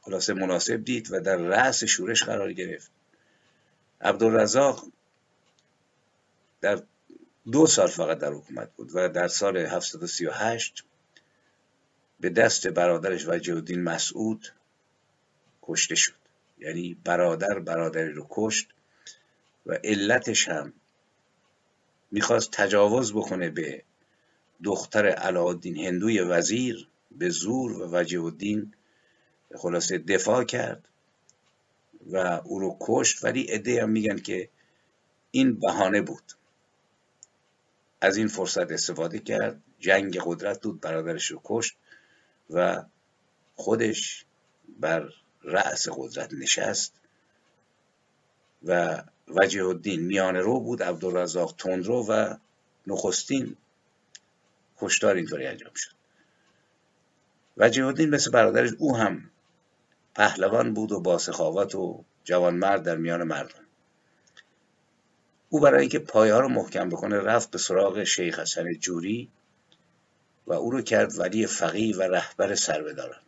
[0.00, 2.90] خلاصه مناسب دید و در رأس شورش قرار گرفت.
[4.00, 4.86] عبدالرزاق
[6.60, 6.82] در
[7.52, 10.84] دو سال فقط در حکومت بود و در سال 738
[12.22, 14.52] به دست برادرش وجه الدین مسعود
[15.62, 16.14] کشته شد.
[16.58, 18.68] یعنی برادر برادری رو کشت
[19.66, 20.72] و علتش هم
[22.10, 23.82] می‌خواست تجاوز بکنه به
[24.64, 28.74] دختر علاءالدین هندوی وزیر به زور و وجه الدین
[29.56, 30.88] خلاصه دفاع کرد
[32.10, 33.24] و او رو کشت.
[33.24, 34.48] ولی عده هم میگن که
[35.30, 36.32] این بهانه بود.
[38.00, 39.62] از این فرصت استفاده کرد.
[39.78, 41.76] جنگ قدرت بود برادرش رو کشت.
[42.52, 42.82] و
[43.54, 44.24] خودش
[44.80, 45.08] بر
[45.42, 46.94] رأس قدرت نشست
[48.64, 52.34] و وجه الدین میان رو بود عبدالرزاق تندرو و
[52.86, 53.56] نخستین
[54.78, 55.92] کشتار اینطوری انجام شد.
[57.56, 59.30] وجه الدین مثل برادرش او هم
[60.14, 63.64] پهلوان بود و با سخاوت و جوانمرد در میان مردم.
[65.48, 69.30] او برای اینکه پایه ها رو محکم بکنه رفت به سراغ شیخ حسن جوری
[70.46, 73.20] و او رو کرد ولی فقی و رهبر سربداران.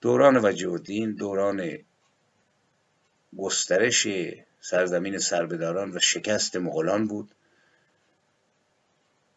[0.00, 1.78] دوران وجه الدین دوران
[3.38, 4.06] گسترش
[4.60, 7.34] سرزمین سربداران و شکست مغولان بود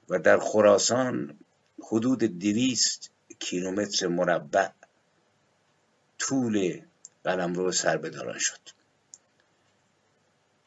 [0.10, 1.40] و در خراسان
[1.92, 4.70] حدود دویست کیلومتر مربع
[6.20, 6.82] طول
[7.24, 8.60] قلمرو سربداران شد.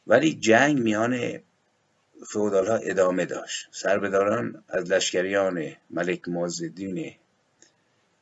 [0.06, 1.42] ولی جنگ میان
[2.24, 3.68] فودال ها ادامه داشت.
[3.70, 7.14] سربداران از لشکریان ملک معزالدین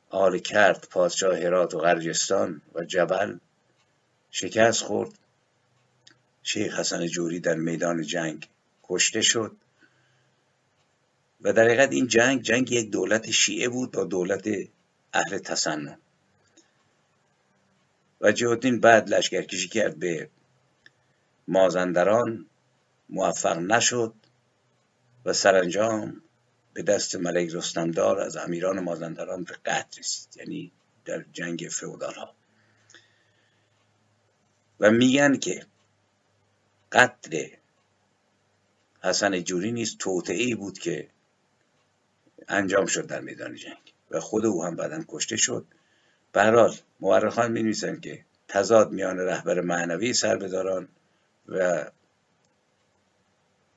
[0.09, 3.37] آل کرد پادشاه هرات و غرجستان و جبل
[4.31, 5.11] شکست خورد.
[6.43, 8.49] شیخ حسن جوری در میدان جنگ
[8.83, 9.55] کشته شد.
[11.41, 14.49] و در حقیقت این جنگ جنگ یک دولت شیعه بود با دولت
[15.13, 15.97] اهل تسنن
[18.21, 20.29] و جهودین بعد لشکرکشی کرد به
[21.47, 22.45] مازندران.
[23.09, 24.13] موفق نشد
[25.25, 26.21] و سرانجام
[26.73, 30.71] به دست ملک رستمدار از امیران مازندران به قتل رسید یعنی
[31.05, 32.35] در جنگ فئودال ها
[34.79, 35.65] و میگن که
[36.91, 37.47] قتل
[39.01, 41.09] حسن جوری نیز توطعه بود که
[42.47, 45.65] انجام شد در میدان جنگ و خود او هم بعدا کشته شد.
[46.31, 50.87] به هر مورخان می که تضاد میان رهبر معنوی سربداران
[51.47, 51.85] و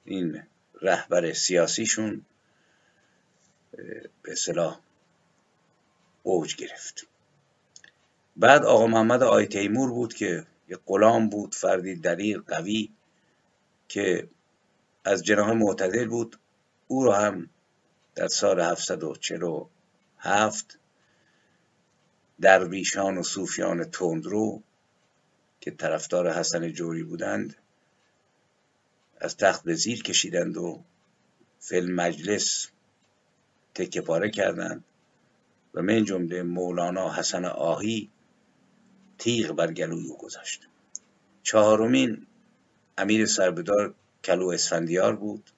[0.09, 0.43] این
[0.83, 2.25] رهبر سیاسیشون
[4.23, 4.81] به اصطلاح
[6.23, 7.07] اوج گرفت.
[8.37, 12.91] بعد آقا محمد آی تیمور بود که یک غلام بود فردی دلیل قوی
[13.89, 14.29] که
[15.05, 16.39] از جناح معتدل بود.
[16.87, 17.51] او را هم
[18.15, 20.79] در سال 747
[22.41, 24.63] درویشان و صوفیان تندرو
[25.61, 27.57] که طرفدار حسن جوری بودند
[29.21, 30.81] از تخت زیر کشیدند و
[31.61, 32.69] فیلم مجلس
[33.75, 34.85] تکه پاره کردند
[35.75, 38.11] و من جمله مولانا حسن آهی
[39.19, 40.69] تیغ بر گلوی او گذاشت.
[41.43, 42.27] چهارمین
[42.99, 45.51] امیر سربدار کلو اسفندیار بود.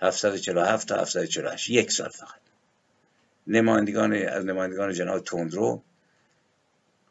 [0.00, 2.40] 747 تا 748 یک سال فقط.
[3.46, 5.82] نمایندگان از نمایندگان جناب تندرو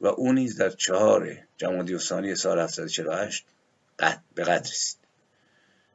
[0.02, 3.46] و او نیز در چهار جمادی ثانی سال 748
[3.98, 5.03] به قدر رسید.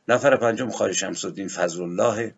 [0.09, 2.35] نفر پنجم خواجه شمس الدین فضل الله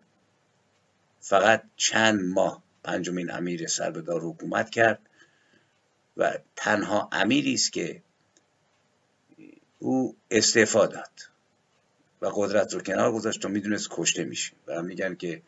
[1.19, 4.99] فقط چند ماه پنجمین امیر سربدار حکومت کرد
[6.17, 8.01] و تنها امیری است که
[9.79, 11.11] او استعفا داد
[12.21, 14.53] و قدرت رو کنار گذاشت و می‌دونست کشته میشه.
[14.67, 15.41] و میگن که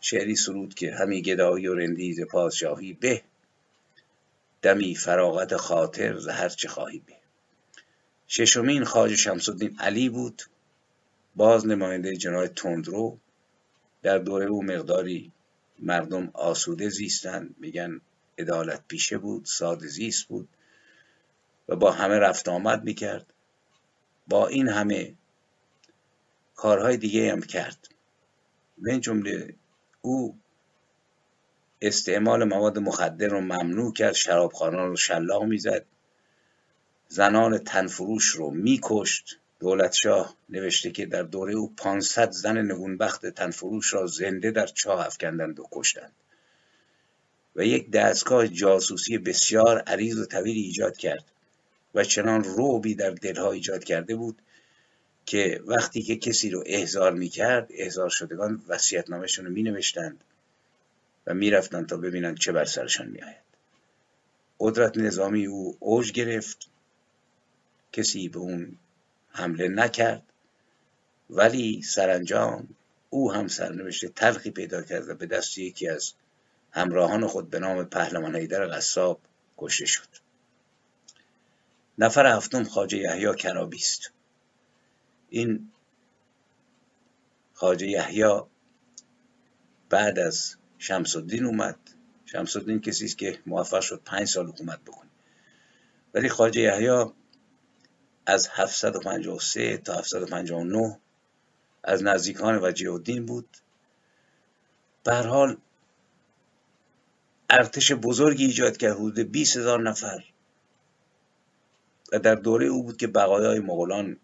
[0.00, 3.22] شعری سرود که همی گدایی و رندیز پادشاهی به
[4.62, 7.12] دمی فراغت خاطر زهر چه خواهی به.
[8.28, 10.42] ششمین خواجه شمس الدین علی بود.
[11.36, 13.18] باز نماینده جنای تندرو
[14.02, 15.32] در دوره او مقداری
[15.78, 17.54] مردم آسوده زیستند.
[17.58, 18.00] میگن
[18.38, 20.48] عدالت پیشه بود ساده زیست بود
[21.68, 23.26] و با همه رفت آمد می‌کرد.
[24.28, 25.14] با این همه
[26.54, 27.88] کارهای دیگه هم کرد.
[28.78, 29.54] به این جمله
[30.02, 30.38] او
[31.82, 35.86] استعمال مواد مخدر رو ممنوع کرد شرابخانان رو شلاق می‌زد
[37.08, 39.40] زنان تنفروش رو میکشت.
[39.60, 45.06] دولت شاه نوشته که در دوره او 500 زن نگونبخت تنفروش را زنده در چاه
[45.06, 46.12] افکندند و کشتند.
[47.56, 51.24] و یک دستگاه جاسوسی بسیار عریض و طویلی ایجاد کرد
[51.94, 54.38] و چنان روبی در دلها ایجاد کرده بود
[55.26, 60.24] که وقتی که کسی رو احضار می‌کرد احضار شدگان وسیعتنامهشون رو مینوشتند
[61.26, 63.50] و می‌رفتند تا ببینند چه بر سرشان میآید.
[64.60, 66.68] قدرت نظامی او اوج گرفت.
[67.92, 68.76] کسی به اون
[69.30, 70.22] حمله نکرد.
[71.30, 72.68] ولی سرانجام
[73.10, 76.12] او هم سرنوشت تلخی پیدا کرد و به دست یکی از
[76.70, 79.20] همراهان خود به نام پهلوان حیدر قصاب
[79.58, 80.08] کشته شد.
[81.98, 84.12] نفر هفتم خواجه یحیی کرابی است.
[85.30, 85.70] این
[87.54, 88.40] خواجه یحیی
[89.88, 91.78] بعد از شمس الدین اومد.
[92.26, 95.10] شمس الدین کسی است که موفق شد پنج سال حکومت بکنه.
[96.14, 97.12] ولی خواجه یحیی
[98.26, 100.98] از 753 تا 759
[101.84, 103.56] از نزدیکان وجیه الدین بود.
[105.04, 105.56] به حال
[107.50, 110.24] ارتش بزرگی ایجاد کرد حدود 20 هزار نفر.
[112.12, 114.16] و در دوره او بود که بقایای مغولان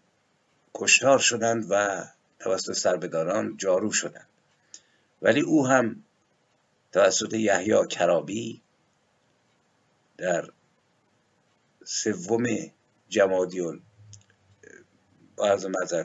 [0.73, 2.05] کشتار شدند و
[2.39, 4.27] توسط سربداران جارو شدند.
[5.21, 6.03] ولی او هم
[6.91, 8.61] توسط یحیی کرابی
[10.17, 10.49] در
[11.83, 12.45] سوم
[13.09, 13.59] جمادی
[15.37, 15.57] با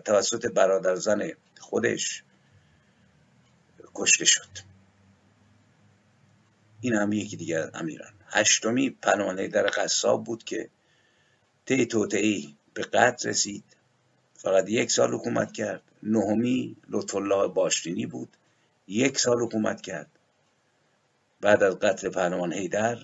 [0.04, 2.24] توسط برادرزن خودش
[3.94, 4.48] کشته شد.
[6.80, 8.12] این هم یکی دیگر امیران.
[8.26, 10.68] هشتمی پناهنده در قصاب بود که
[11.66, 13.64] تی توتعی به قتل رسید.
[14.34, 15.82] فقط یک سال حکومت کرد.
[16.02, 18.36] نهمی لطف الله باشتینی بود.
[18.88, 20.10] یک سال حکومت کرد.
[21.40, 22.98] بعد از قتل پهلوان هیدر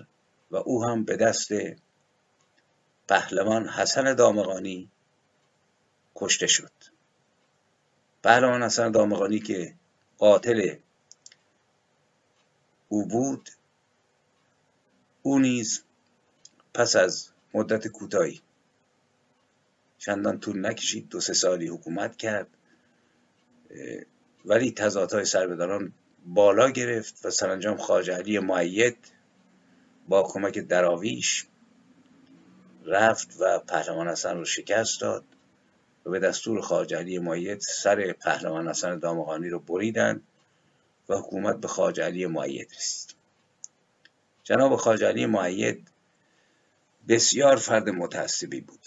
[0.50, 1.48] و او هم به دست
[3.08, 4.90] پهلوان حسن دامغانی
[6.20, 6.72] کشته شد.
[8.22, 9.74] پهلوان حسن دامغانی که
[10.18, 10.76] قاتل
[12.88, 13.50] او بود
[15.22, 15.82] او نیز
[16.74, 18.40] پس از مدت کوتاهی
[19.98, 22.46] چندان طول نکشید دو سه سالی حکومت کرد
[24.44, 25.92] ولی تضادهای سربداران
[26.26, 28.96] بالا گرفت و سرانجام خواجه علی معید
[30.08, 31.46] با کمک دراویش
[32.84, 35.24] رفت و پهلوان حسن رو شکست داد.
[36.06, 40.22] و به دستور خواجه علی معید سر پهلوان حسن دامغانی رو بریدند
[41.08, 43.14] و حکومت به خواجه علی معید رسید.
[44.44, 45.88] جناب خواجه علی معید
[47.08, 48.86] بسیار فرد متعصبی بود.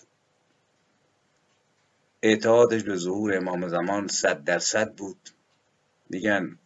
[2.21, 5.29] اعتقادش به ظهور امام زمان صد درصد بود.
[6.09, 6.57] میگن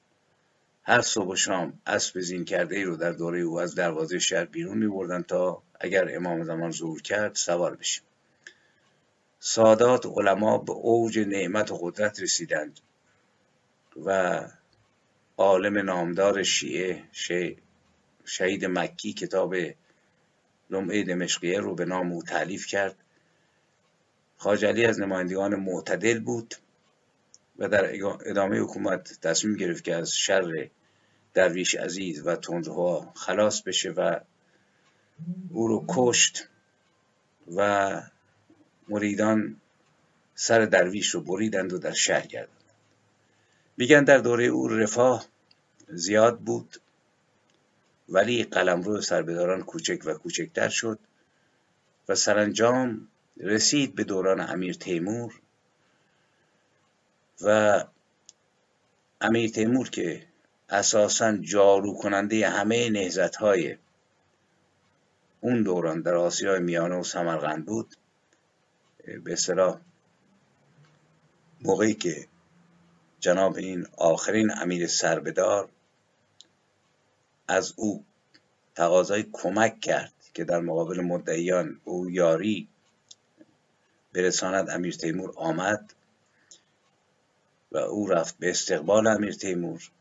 [0.83, 4.45] هر صبح و شام اسب زین کرده ای رو در دوره او از دروازه شهر
[4.45, 8.03] بیرون می تا اگر امام زمان ظهور کرد سوار بشیم
[9.47, 12.79] سادات علما به اوج نعمت و قدرت رسیدند
[14.05, 14.39] و
[15.37, 17.03] عالم نامدار شیعه
[18.25, 19.55] شهید مکی کتاب
[20.69, 22.95] لمعه دمشقیه رو به نام او تعلیف کرد.
[24.37, 26.55] خاجلی از نمایندگان معتدل بود
[27.57, 27.91] و در
[28.25, 30.69] ادامه حکومت تصمیم گرفت که از شر
[31.33, 34.19] درویش عزیز و تندرها خلاص بشه و
[35.49, 36.49] او رو کشت
[37.55, 38.01] و
[38.87, 39.61] مریدان
[40.35, 42.49] سر درویش رو بریدند و در شهر گردند.
[43.77, 45.25] میگن در دوره او رفاه
[45.87, 46.77] زیاد بود
[48.09, 50.99] ولی قلمرو سربداران کوچک و کوچکتر شد
[52.09, 53.07] و سرانجام
[53.37, 55.41] رسید به دوران امیر تیمور
[57.41, 57.83] و
[59.21, 60.23] امیر تیمور که
[60.69, 63.77] اساسا جارو کننده همه نهزت های
[65.41, 67.95] اون دوران در آسیای میانه و سمرقند بود
[69.05, 69.79] به اصطلاح
[71.61, 72.27] موقعی که
[73.19, 75.69] جناب این آخرین امیر سربدار
[77.47, 78.05] از او
[78.75, 82.67] تقاضای کمک کرد که در مقابل مدعیان او یاری
[84.13, 85.93] برساند امیر تیمور آمد
[87.71, 89.91] و او رفت به استقبال امیر تیمور.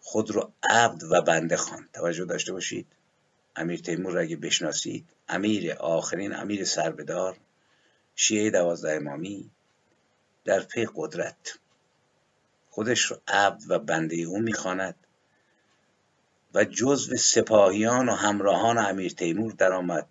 [0.00, 1.88] خود رو عبد و بنده خواند.
[1.92, 2.86] توجه داشته باشید.
[3.56, 7.36] امیر تیمور را اگه بشناسید امیر آخرین امیر سربدار
[8.14, 9.50] شیعه دوازده امامی
[10.44, 11.58] در پی قدرت.
[12.70, 14.94] خودش رو عبد و بنده او می‌خواند
[16.54, 20.06] و جزو سپاهیان و همراهان امیر تیمور درآمد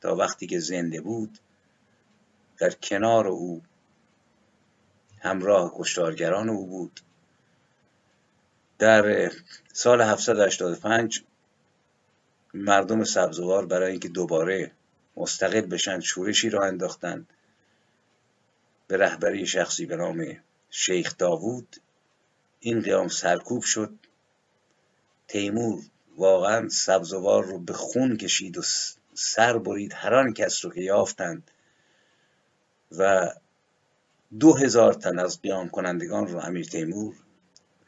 [0.00, 1.38] تا وقتی که زنده بود
[2.58, 3.62] در کنار او
[5.20, 7.00] همراه کشتارگران او بود.
[8.78, 9.30] در
[9.72, 11.24] سال 785
[12.54, 14.70] مردم سبزوار برای اینکه دوباره
[15.16, 17.26] مستقل بشن شورشی را انداختند.
[18.92, 20.26] به رهبری شخصی به نام
[20.70, 21.76] شیخ داوود
[22.60, 23.94] این قیام سرکوب شد.
[25.28, 25.82] تیمور
[26.16, 28.62] واقعا سبزوار رو به خون کشید و
[29.14, 29.92] سر برید.
[29.94, 31.50] هر آن کس رو که یافتند
[32.98, 33.30] و
[34.40, 37.14] دو هزار تن از قیام کنندگان رو امیر تیمور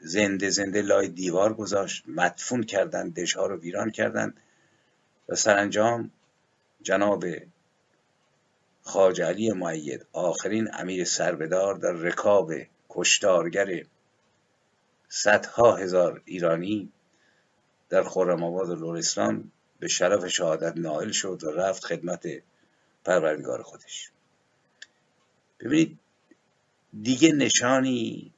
[0.01, 4.37] زنده زنده لای دیوار گذاشت مدفون کردند دشها رو ویران کردند
[5.29, 6.11] و سرانجام
[6.83, 7.25] جناب
[8.85, 12.53] خاج علی معید آخرین امیر سربدار در رکاب
[12.89, 13.85] کشتارگر
[15.09, 16.93] صدها هزار ایرانی
[17.89, 22.27] در خرم آباد لورستان به شرف شهادت نائل شد و رفت خدمت
[23.05, 24.11] پروردگار خودش.
[25.61, 25.99] ببینید
[27.03, 28.33] دیگه نشانی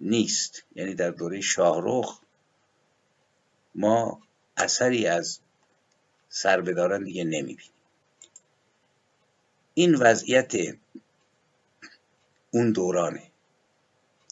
[0.00, 0.62] نیست.
[0.74, 2.20] یعنی در دوره شاهروخ
[3.74, 4.22] ما
[4.56, 5.40] اثری از
[6.28, 7.72] سربداران دیگه نمی‌بینیم.
[9.74, 10.52] این وضعیت
[12.50, 13.22] اون دورانه.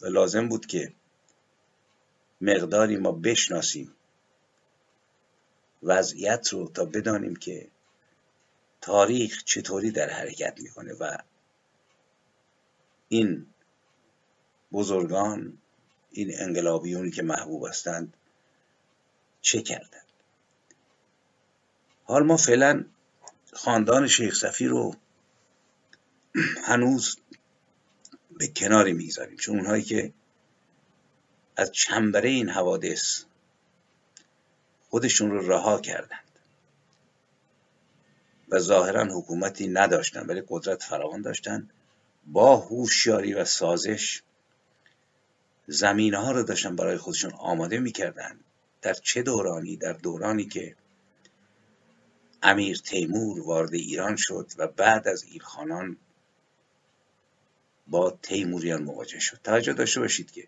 [0.01, 0.93] و لازم بود که
[2.41, 3.93] مقداری ما بشناسیم.
[5.83, 7.67] وضعیت رو تا بدانیم که
[8.81, 11.17] تاریخ چطوری در حرکت می‌کنه و
[13.09, 13.45] این
[14.71, 15.57] بزرگان
[16.11, 18.13] این انقلابیونی که محبوب هستند
[19.41, 20.05] چه کردند؟
[22.03, 22.85] حال ما فعلا
[23.53, 24.95] خاندان شیخ صفی رو
[26.63, 27.17] هنوز
[28.37, 29.37] به کناری می‌گذاریم.
[29.37, 30.13] چون اونهایی که
[31.57, 33.23] از چنبره این حوادث
[34.89, 36.39] خودشون رو رها کردند
[38.49, 41.69] و ظاهرا حکومتی نداشتن ولی قدرت فراوان داشتن
[42.27, 44.21] با هوشیاری و سازش
[45.67, 48.39] زمینه ها رو داشتن برای خودشون آماده می‌کردن.
[48.81, 50.75] در چه دورانی؟ در دورانی که
[52.43, 55.97] امیر تیمور وارد ایران شد و بعد از ایلخانان
[57.91, 59.39] با تیموریان مواجه شد.
[59.43, 60.47] توجه داشته باشید که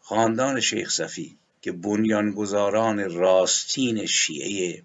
[0.00, 4.82] خاندان شیخ صفی که بنیانگذاران راستین شیعه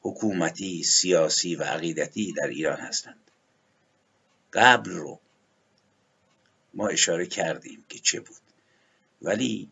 [0.00, 3.30] حکومتی سیاسی و عقیدتی در ایران هستند.
[4.52, 5.20] قبل رو
[6.74, 8.36] ما اشاره کردیم که چه بود.
[9.22, 9.68] ولی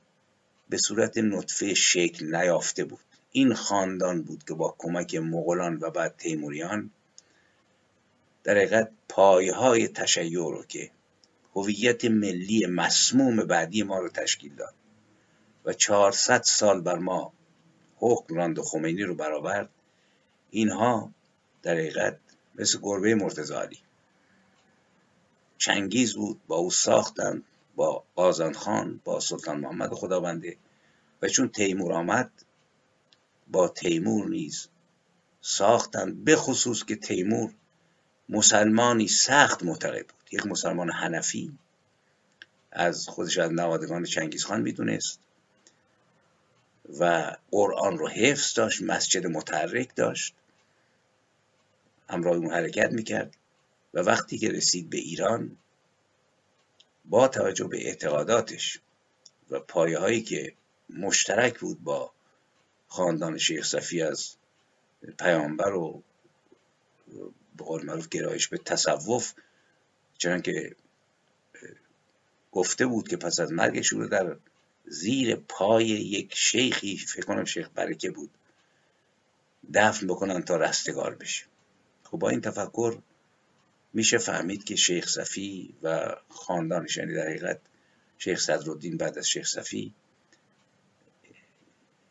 [0.69, 3.01] به صورت نطفه شکل نیافته بود.
[3.33, 6.91] این خاندان بود که با کمک مغولان و بعد تیموریان
[8.45, 10.91] در حقیقت پایهای تشیع رو که
[11.55, 14.75] هویت ملی مسموم بعدی ما رو تشکیل داد
[15.65, 17.33] و 400 سال بر ما
[17.97, 19.71] حکم راند و خمینی رو برآورد
[20.51, 21.13] اینها
[21.63, 22.19] در حقیقت
[22.55, 23.79] مثل گربه مرتزالی
[25.59, 27.45] چنگیز بود با او ساختند
[27.77, 30.57] با آزان خان با سلطان محمد خداونده
[31.23, 32.31] و چون تیمور آمد
[33.49, 34.69] با تیمور نیز
[35.41, 37.55] ساختند به خصوص که تیمور
[38.31, 40.29] مسلمانی سخت معتقد بود.
[40.33, 41.59] یک مسلمان حنفی
[42.73, 45.21] از خودش از نوادگان چنگیز خان می‌دونست
[47.01, 50.35] و قرآن رو حفظ داشت مسجد متحرک داشت
[52.09, 53.37] همراه اون حرکت می‌کرد
[53.95, 55.57] و وقتی که رسید به ایران
[57.05, 58.81] با توجه به اعتقاداتش
[59.51, 60.55] و پایه هایی که
[60.91, 62.13] مشترک بود با
[62.89, 64.35] خاندان شیخ صفی از
[65.19, 66.03] پیامبر و
[67.61, 69.33] به قول معروف گرایش به تصوف.
[70.19, 70.77] چنان که
[72.53, 74.37] گفته بود که پس از مرگش رو در
[74.85, 78.31] زیر پای یک شیخی فکر کنم شیخ برکه بود
[79.75, 81.45] دفن بکنن تا رستگار بشه.
[82.05, 82.99] خب با این تفکر
[83.93, 87.61] میشه فهمید که شیخ صفی و خاندانش یعنی در حقیقت
[88.19, 89.95] شیخ صدرالدین بعد از شیخ صفی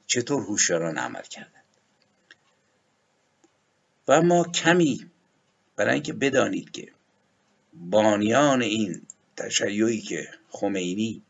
[0.08, 1.64] چطور هوشیاران عمل کردند.
[4.08, 5.12] و اما کمی
[5.80, 6.92] برای اینکه بدانید که
[7.74, 9.02] بانیان این
[9.38, 11.22] تشیعی که خمینی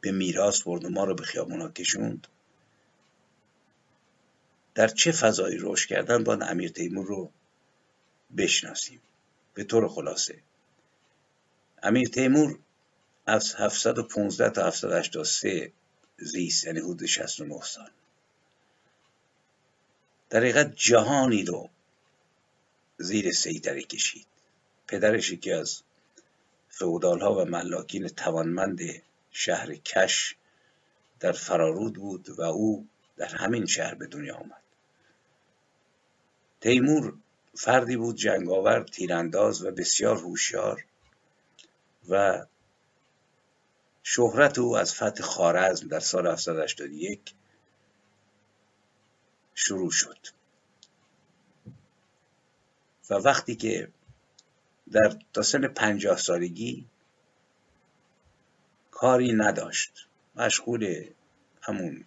[0.00, 2.26] به میراث برد و ما رو به خیابونا کشوند
[4.74, 7.30] در چه فضایی رشد کردن باید امیر تیمور رو
[8.36, 9.00] بشناسیم؟
[9.54, 10.38] به طور خلاصه.
[11.82, 12.58] امیر تیمور
[13.26, 15.72] از 715 تا 783
[16.18, 17.90] زیست یعنی حدود 69 سال.
[20.30, 21.70] در حقیقت جهانی رو
[22.98, 24.26] زیر سیطره کشید.
[24.88, 25.82] پدرش یکی از
[26.68, 28.80] فعودال ها و ملاکین توانمند
[29.30, 30.36] شهر کش
[31.20, 34.62] در فرارود بود و او در همین شهر به دنیا آمد.
[36.60, 37.14] تیمور
[37.54, 40.84] فردی بود جنگاور تیرانداز و بسیار هوشیار
[42.08, 42.46] و
[44.02, 47.34] شهرت او از فتح خارزم در سال 781
[49.54, 50.35] شروع شد.
[53.10, 53.88] و وقتی که
[54.92, 56.86] در تا سن پنجاه سالگی
[58.90, 60.06] کاری نداشت.
[60.36, 61.04] مشغول
[61.62, 62.04] همون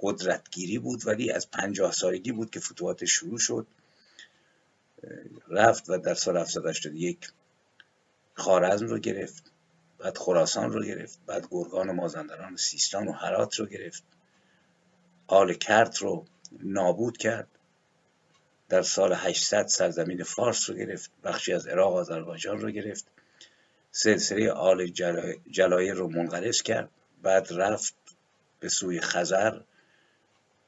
[0.00, 3.66] قدرتگیری بود ولی از پنجاه سالگی بود که فتوحات شروع شد.
[5.48, 7.30] رفت و در سال 781
[8.34, 9.52] خارزم رو گرفت
[9.98, 14.02] بعد خراسان رو گرفت بعد گرگان و مازندران و سیستان و هرات رو گرفت.
[15.26, 16.24] آل کرت رو
[16.62, 17.48] نابود کرد.
[18.68, 23.06] در سال 800 سرزمین فارس رو گرفت بخشی از عراق و آذربایجان رو گرفت.
[23.90, 24.86] سلسله آل
[25.50, 26.90] جلایر رو منقرض کرد.
[27.22, 27.94] بعد رفت
[28.60, 29.60] به سوی خزر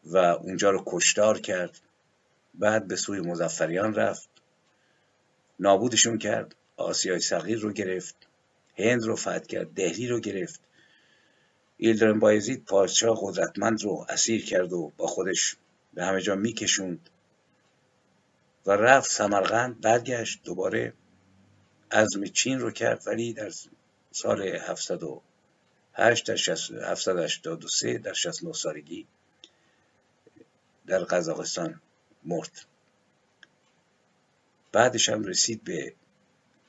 [0.05, 1.79] و اونجا رو کشتار کرد.
[2.55, 4.29] بعد به سوی مزفریان رفت.
[5.61, 6.55] نابودشون کرد.
[6.77, 8.15] آسیای صغیر رو گرفت.
[8.79, 9.75] هند رو فتح کرد.
[9.75, 10.61] دهلی رو گرفت.
[11.77, 15.57] ایلدرن بایزید پادشاه قدرتمند رو اسیر کرد و با خودش
[15.95, 17.11] به همه جا میکشوند.
[18.67, 20.93] و رفت سمرقند برگشت دوباره.
[21.91, 23.53] عزم چین رو کرد ولی در
[24.13, 26.37] سال 708 در
[26.91, 29.07] 783 در 69 سالگی
[30.87, 31.81] در قزاقستان
[32.25, 32.67] مرد.
[34.73, 35.95] بعدش هم رسید به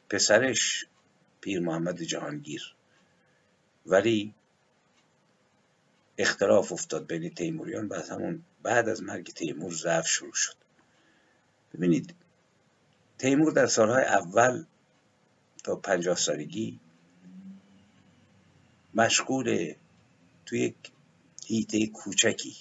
[0.10, 0.86] پسرش
[1.42, 2.76] پیر محمد جهانگیر.
[3.86, 4.34] ولی
[6.18, 10.56] اختلاف افتاد بین تیموریان بعد همون بعد از مرگ تیمور ضعف شروع شد.
[11.74, 12.16] ببینید
[13.18, 14.66] تیمور در سالهای اول
[15.64, 16.80] تا پنجاه سالگی
[18.94, 19.74] مشغول
[20.46, 20.76] تو یک
[21.46, 22.56] هیته کوچکی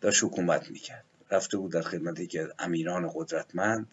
[0.00, 1.04] داشت حکومت می‌کرد.
[1.30, 3.90] رفته بود در خدمت یکی از امیران قدرتمند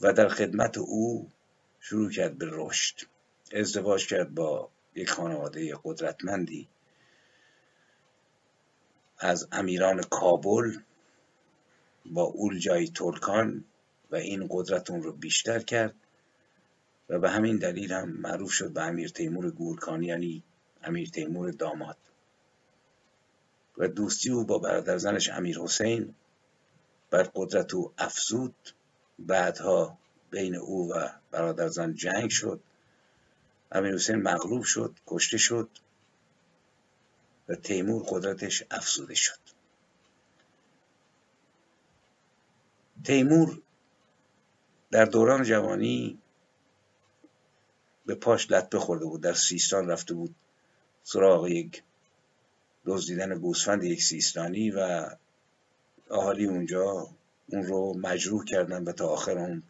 [0.00, 1.30] و در خدمت او
[1.80, 2.96] شروع کرد به رشد.
[3.52, 6.68] ازدواج کرد با یک خانواده قدرتمندی.
[9.18, 10.76] از امیران کابل
[12.06, 13.64] با اولجای ترکان
[14.10, 15.94] و این قدرت اون رو بیشتر کرد
[17.08, 20.42] و به همین دلیل هم معروف شد به امیر تیمور گورکانی یعنی
[20.82, 21.96] امیر تیمور داماد.
[23.78, 26.14] و دوستی او با برادر زنش امیر حسین
[27.10, 28.54] بر قدرت او افزود.
[29.18, 29.98] بعدها
[30.30, 32.60] بین او و برادر زن جنگ شد.
[33.72, 35.68] امیر حسین مغلوب شد کشته شد.
[37.48, 39.38] و تیمور قدرتش افزوده شد.
[43.04, 43.62] تیمور
[44.90, 46.18] در دوران جوانی
[48.06, 50.34] به پاش لط بخورده بود در سیستان رفته بود
[51.02, 51.82] سراغ یک
[52.86, 55.10] دزدیدن گوسفند یک سیستانی و
[56.10, 57.08] اهالی اونجا
[57.46, 59.62] اون رو مجروح کردن و تا آخر اون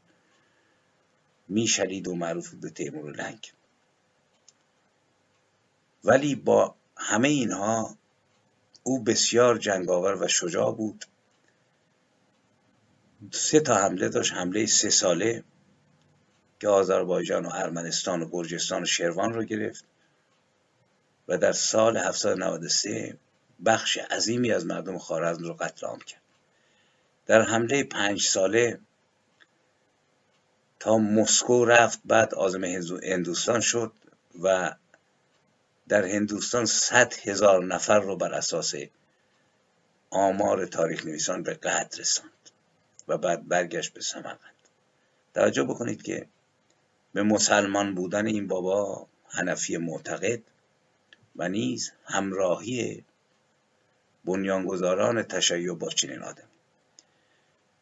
[1.48, 3.52] میشلید و معروف به تیمور لنگ.
[6.04, 7.96] ولی با همه اینها
[8.82, 11.04] او بسیار جنگاور و شجاع بود.
[13.30, 15.44] سه تا حمله داشت حمله سه ساله
[16.60, 19.84] که آذربایجان و ارمنستان و گرجستان و شروان رو گرفت
[21.28, 23.18] و در سال 793
[23.64, 26.20] بخش عظیمی از مردم خارزم رو قتل عام کرد.
[27.26, 28.80] در حمله پنج ساله
[30.80, 32.64] تا مسکو رفت بعد آزم
[33.04, 33.92] هندوستان شد
[34.42, 34.74] و
[35.88, 38.74] در هندوستان صد هزار نفر رو بر اساس
[40.10, 42.30] آمار تاریخ نویسان به قتل رساند
[43.08, 44.54] و بعد برگشت به سمرقند.
[45.34, 46.26] توجه بکنید که
[47.12, 50.42] به مسلمان بودن این بابا حنفی معتقد
[51.36, 53.04] و نیز همراهی
[54.24, 56.48] بنیانگذاران تشیع با چنین آدم.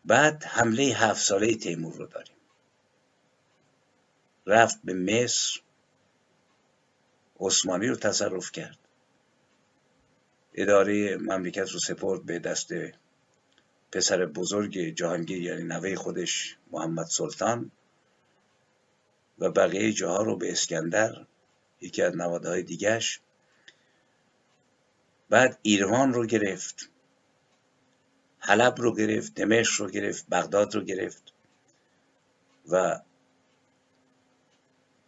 [0.04, 2.36] بعد حمله هفت ساله تیمور رو داریم.
[4.46, 5.60] رفت به مصر
[7.40, 8.78] عثمانی رو تصرف کرد.
[10.54, 12.72] اداره مملکت رو سپرد به دست
[13.92, 17.70] پسر بزرگ جهانگیر یعنی نوه خودش محمد سلطان
[19.38, 21.26] و بقیه جاها رو به اسکندر
[21.80, 23.20] یکی از نوادهای دیگش
[25.30, 26.90] بعد ایروان رو گرفت
[28.38, 31.32] حلب رو گرفت دمشق رو گرفت بغداد رو گرفت
[32.68, 33.00] و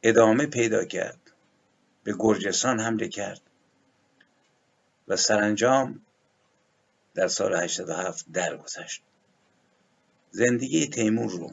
[0.03, 1.26] ادامه پیدا کرد.
[2.07, 3.41] به گرجستان حمله کرد
[5.09, 6.01] و سرانجام
[7.15, 9.03] در سال 87 درگذشت.
[10.31, 11.53] زندگی تیمور رو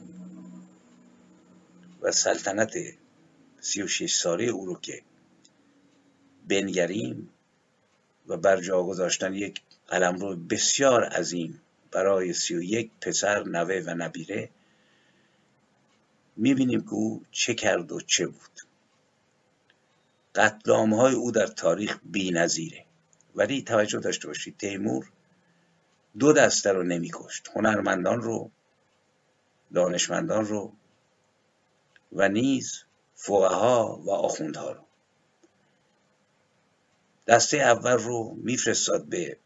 [2.02, 2.72] و سلطنت
[3.60, 5.02] 36 ساله او رو که
[6.48, 7.30] بنگریم
[8.26, 14.50] و بر جا گذاشتن یک قلمرو بسیار عظیم برای 31 پسر نوه و نبیره
[16.36, 18.53] می‌بینیم که او چه کرد و چه بود.
[20.34, 22.84] قتلام های او در تاریخ بی نظیره.
[23.34, 25.10] ولی توجه داشته باشید تیمور
[26.18, 27.50] دو دسته رو نمیکشت.
[27.54, 28.50] هنرمندان رو
[29.74, 30.72] دانشمندان رو
[32.12, 34.84] و نیز فقها و آخوندها رو.
[37.26, 39.36] دسته اول رو میفرستاد به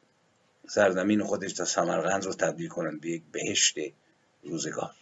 [0.68, 3.74] سرزمین خودش تا سمرقند رو تبدیل کنند به یک بهشت
[4.42, 4.94] روزگار.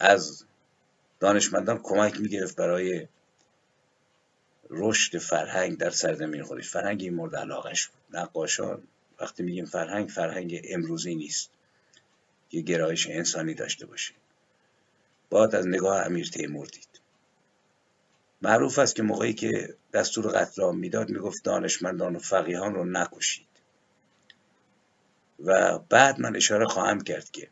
[0.00, 0.44] از
[1.20, 3.08] دانشمندان کمک می‌گرفت برای
[4.70, 8.16] رشد فرهنگ در سرزمین خودش فرهنگ این مورد علاقش بود.
[8.16, 8.82] نقاشان
[9.20, 11.50] وقتی میگیم فرهنگ فرهنگ امروزی نیست.
[12.50, 14.14] که گرایش انسانی داشته باشه.
[15.30, 17.00] باید از نگاه امیر تیمور دید.
[18.42, 23.46] معروف است که موقعی که دستور قتل می‌داد می‌گفت دانشمندان و فقیهان رو نکشید.
[25.44, 27.48] و بعد من اشاره خواهم کرد که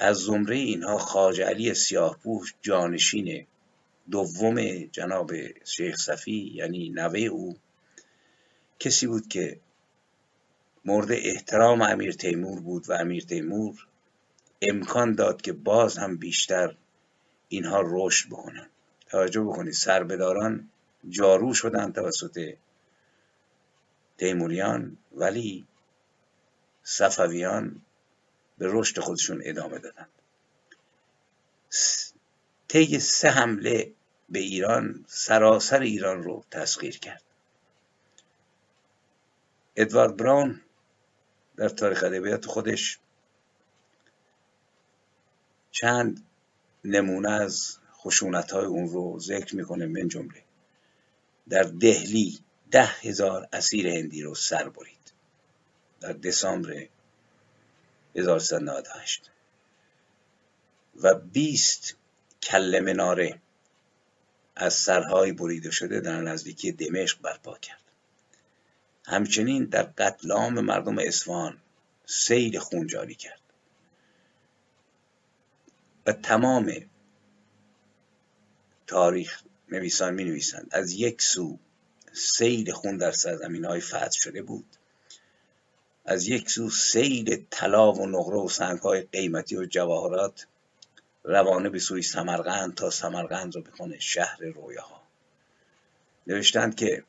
[0.00, 3.46] از زمره اینها خاج علی سیاهپوش جانشین
[4.10, 5.30] دوم جناب
[5.64, 7.56] شیخ صفی یعنی نوه او
[8.78, 9.60] کسی بود که
[10.84, 13.86] مورد احترام امیر تیمور بود و امیر تیمور
[14.62, 16.76] امکان داد که باز هم بیشتر
[17.48, 18.70] اینها رشد بکنن
[19.10, 20.70] توجه بکنید سربداران
[21.08, 22.54] جارو شدن توسط
[24.18, 25.66] تیموریان ولی
[26.82, 27.82] صفویان
[28.58, 30.06] به رشد خودشون ادامه دادن
[32.68, 33.92] طی سه حمله
[34.30, 37.22] به ایران سراسر ایران رو تسخیر کرد.
[39.76, 40.60] ادوارد براون
[41.56, 42.98] در تاریخ ادبیات خودش
[45.70, 46.26] چند
[46.84, 50.42] نمونه از خشونت های اون رو ذکر می‌کنه من جمله.
[51.48, 52.38] در دهلی
[52.70, 55.12] ده هزار اسیر هندی رو سر برید.
[56.00, 56.86] در دسامبر
[58.16, 59.30] 1398
[61.02, 61.96] و 20
[62.42, 63.40] کل مناره
[64.60, 67.80] از سرهای بریده شده در نزدیکی دمشق برپا کرد.
[69.04, 71.58] همچنین در قتل عام مردم اصفهان
[72.06, 73.40] سیل خون جاری کرد.
[76.06, 76.72] و تمام
[78.86, 81.58] تاریخ نویسان می نویسند از یک سو
[82.12, 84.76] سیل خون در سرزمین های فتح شده بود.
[86.04, 90.46] از یک سو سیل طلا و نقره و سنگ های قیمتی و جواهرات
[91.24, 95.02] روانه به سوی سمرقند تا سمرقند رو بکنه شهر رویاها.
[96.26, 97.04] نوشتند که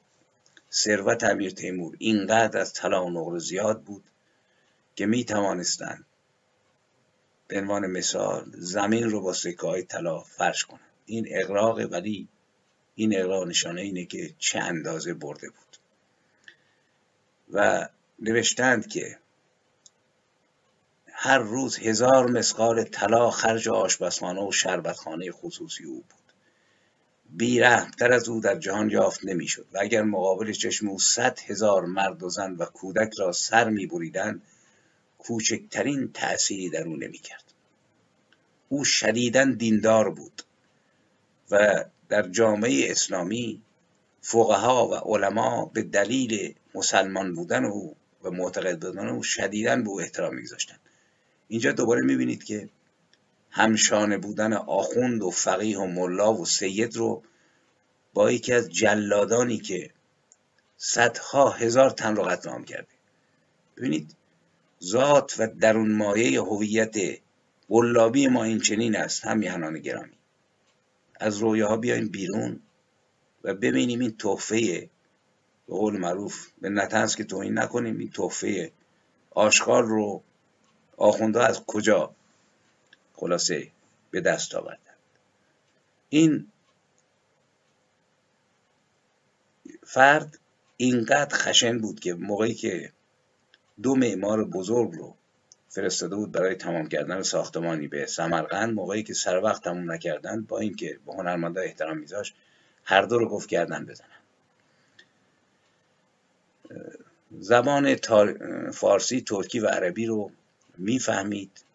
[0.72, 4.04] ثروت امیر تیمور اینقدر از طلا و نقره زیاد بود
[4.96, 6.06] که می توانستند
[7.48, 10.82] به عنوان مثال زمین رو با سکه های طلا فرش کنند.
[11.06, 12.28] این اقراق ولی
[12.96, 15.78] این اقراق نشانه اینه که چه اندازه برده بود.
[17.52, 17.90] و
[18.20, 19.18] نوشتند که
[21.24, 26.34] هر روز هزار مسقال طلا خرج آشپزخانه و شربتخانه خصوصی او بود.
[27.30, 32.24] بیرحمتر از او در جهان یافت نمی‌شد و اگر مقابل چشم او صد هزار مرد
[32.24, 34.42] و زن و کودک را سر میبریدند
[35.18, 37.44] کوچکترین تأثیری در او نمی‌کرد.
[38.70, 40.42] او شدیدا دیندار بود
[41.52, 43.62] و در جامعه اسلامی
[44.22, 50.02] فقها و علما به دلیل مسلمان بودن او و معتقد بودن او شدیدا به او
[50.02, 50.80] احترام میگذاشتند.
[51.52, 52.70] اینجا دوباره می‌بینید که
[53.50, 57.24] همشانه بودن آخوند و فقیه و ملا و سید رو
[58.14, 59.92] با یکی از جلادانی که
[60.78, 62.88] صدها هزار تن رو قتل عام کرده.
[63.78, 64.16] ببینید
[64.84, 66.96] ذات و درون مایه هویت
[67.70, 70.18] قلابی ما این چنین است هم میهنان گرامی.
[71.20, 72.60] از رویاها بیایم بیرون
[73.44, 74.90] و ببینیم این تحفه
[75.68, 78.72] به قول معروف به نتنس که توهین نکنیم این تحفه
[79.32, 80.24] آشغال رو
[81.02, 82.16] آخونده از کجا
[83.14, 83.72] خلاصه
[84.12, 84.78] به دست آوردن.
[86.10, 86.48] این
[89.84, 90.40] فرد
[90.78, 92.92] اینقدر خشن بود که موقعی که
[93.82, 95.16] دو معمار بزرگ رو
[95.70, 100.60] فرستاده بود برای تمام کردن ساختمانی به سمرقند موقعی که سر وقت تمام نکردن با
[100.60, 102.36] اینکه به هنرمندا احترام میذاشت
[102.84, 104.08] هر دو رو گفت کردن بزنن.
[107.40, 107.96] زبان
[108.74, 110.32] فارسی ترکی و عربی رو
[110.78, 111.66] می‌فهمید.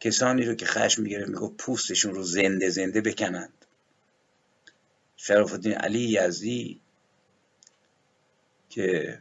[0.00, 3.52] کسانی رو که خشم می‌گیره می‌گفت پوستشون رو زنده زنده بکنند.
[5.16, 6.80] شرف الدین علی یزدی
[8.70, 9.18] که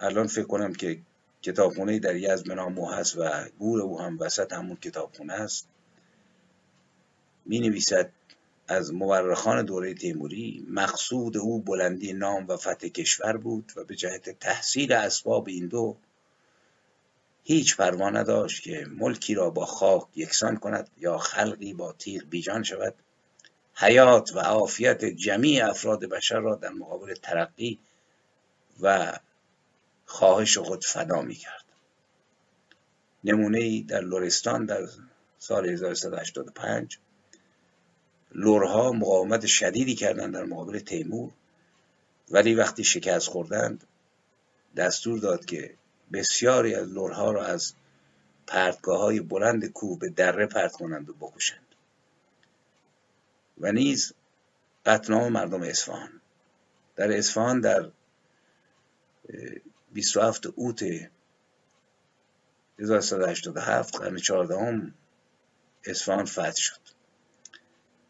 [0.00, 0.98] الان فکر کنم که
[1.42, 5.68] کتابخونه در یزد به نام هست و گور او هم وسط همون کتابخونه است.
[7.46, 8.10] می نویسد
[8.68, 14.30] از مورخان دوره تیموری مقصود او بلندی نام و فتح کشور بود و به جهت
[14.30, 15.96] تحصیل اسباب این دو
[17.44, 22.62] هیچ پروا نداشت که ملکی را با خاک یکسان کند یا خلقی با تیغ بیجان
[22.62, 22.94] شود.
[23.74, 27.78] حیات و عافیت جمیع افراد بشر را در مقابل ترقی
[28.80, 29.18] و
[30.06, 31.64] خواهش خود فدا می کرد
[33.24, 34.88] نمونه در لورستان در
[35.38, 36.98] سال 1385
[38.34, 41.30] لورها مقاومت شدیدی کردند در مقابل تیمور
[42.30, 43.84] ولی وقتی شکست خوردند
[44.76, 45.74] دستور داد که
[46.12, 47.74] بسیاری از لورها را از
[48.46, 51.66] پرتگاه های بلند کوه به دره پرت کنند و بکشند.
[53.58, 54.12] و نیز
[54.86, 56.20] قتل مردم اصفهان.
[56.96, 57.90] در اصفهان در
[59.92, 60.82] 27 اوت
[62.78, 64.92] 1187 قرن 14
[65.84, 66.80] اصفهان فتح شد.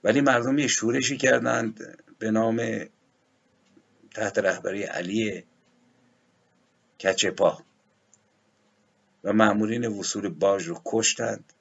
[0.05, 2.87] ولی مردم یه شورشی کردند به نام
[4.15, 5.45] تحت رهبری علی
[7.01, 7.65] کچپا
[9.25, 11.53] و مأمورین وصول باج رو کشتند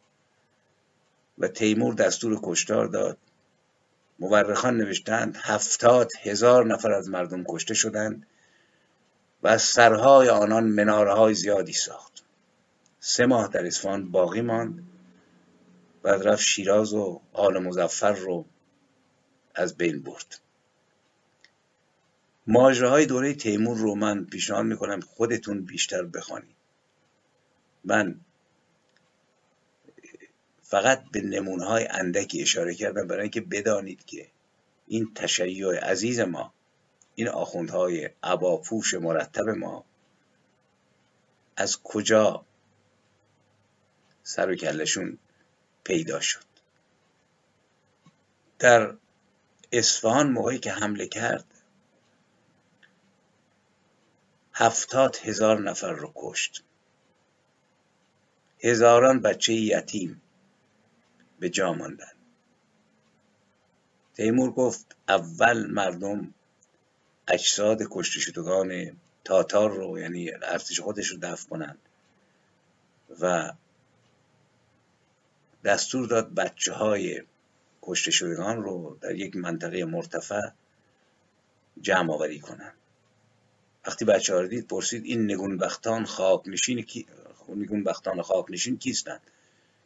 [1.38, 3.18] و تیمور دستور کشتار داد.
[4.20, 8.28] مورخان نوشتند هفتاد هزار نفر از مردم کشته شدند
[9.44, 12.24] و از سرهای آنان منارهای زیادی ساخت.
[13.00, 14.84] سه ماه در اصفهان باقی ماند
[16.04, 18.46] بعد رفت شیراز و آل مزفر رو
[19.56, 20.40] از بین برد.
[22.48, 26.61] ماجراهای دوره تیمور رو من پیشنهاد می‌کنم خودتون بیشتر بخوانید.
[27.84, 28.20] من
[30.62, 34.28] فقط به نمونهای اندکی اشاره کردم برای اینکه بدانید که
[34.88, 36.54] این تشیع عزیز ما
[37.16, 39.86] این آخوندهای عباپوش مرتب ما
[41.56, 42.46] از کجا
[44.24, 45.18] سر و کلشون
[45.84, 46.44] پیدا شد؟
[48.60, 48.98] در
[49.72, 51.46] اصفهان موقعی که حمله کرد
[54.54, 56.64] هفتاد هزار نفر رو کشت.
[58.64, 60.22] هزاران بچه یتیم
[61.40, 62.12] به جا ماندن.
[64.16, 66.34] تیمور گفت اول مردم
[67.28, 71.78] اجساد کشته شدگان تاتار رو یعنی ارتش خودش رو دفع کنند
[73.22, 73.54] و
[75.64, 77.24] دستور داد بچه های
[77.82, 80.42] کشته شدگان رو در یک منطقه مرتفع
[81.82, 82.74] جمع آوری کنند
[83.88, 86.06] وقتی بچه ها دید پرسید این نگون بختان
[87.50, 89.22] نگون بختان خاک نشین کیستند؟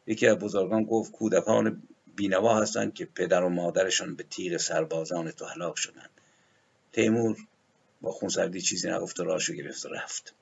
[0.08, 1.84] یکی از بزرگان گفت کودکان
[2.16, 6.10] بینوا هستند که پدر و مادرشان به تیر سربازان تو هلاک شدند.
[6.91, 7.38] تیمور
[8.01, 10.34] با خونسردی چیزی نگفت و راشو گرفت و رفت.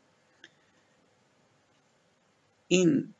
[2.68, 3.14] این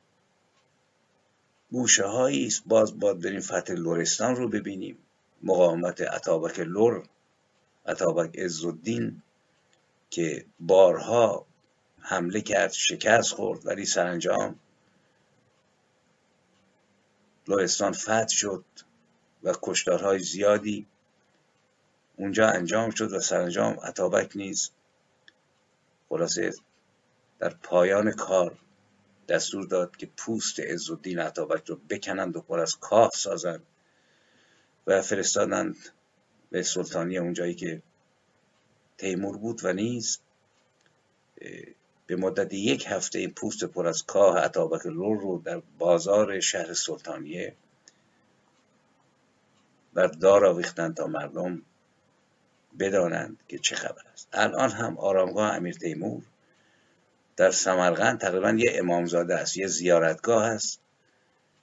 [1.72, 2.64] گوشه هایی است.
[2.66, 4.98] باز باید بریم فتح لورستان رو ببینیم.
[5.44, 7.04] مقاومت عطابک لور
[7.86, 9.22] عطابک عزالدین
[10.10, 11.46] که بارها
[12.06, 14.60] حمله کرد شکست خورد ولی سرانجام
[17.48, 18.66] لورستان فتح شد
[19.44, 20.88] و کشتارهای زیادی
[22.16, 24.72] اونجا انجام شد و سرانجام عطابک نیز
[26.10, 26.52] خلاصه
[27.40, 28.58] در پایان کار
[29.28, 33.64] دستور داد که پوست عزالدین عطابک رو بکنند و پر از کاه سازند
[34.88, 35.76] و فرستادند
[36.52, 37.82] به سلطانی اونجایی که
[38.98, 40.20] تیمور بود و نیز
[42.08, 47.54] به مدت یک هفته پوست پر از کاه عطابک لور رو در بازار شهر سلطانیه
[49.94, 51.62] بر دار آویختند تا مردم
[52.80, 54.28] بدانند که چه خبر است.
[54.34, 56.24] الان هم آرامگاه امیر تیمور
[57.38, 60.80] در سمرقند تقریبا یه امامزاده است یه زیارتگاه است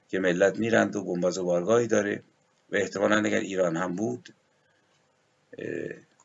[0.08, 2.22] که ملت میرند و گنباز و بارگاهی داره
[2.72, 4.34] و احتمالا اگر ایران هم بود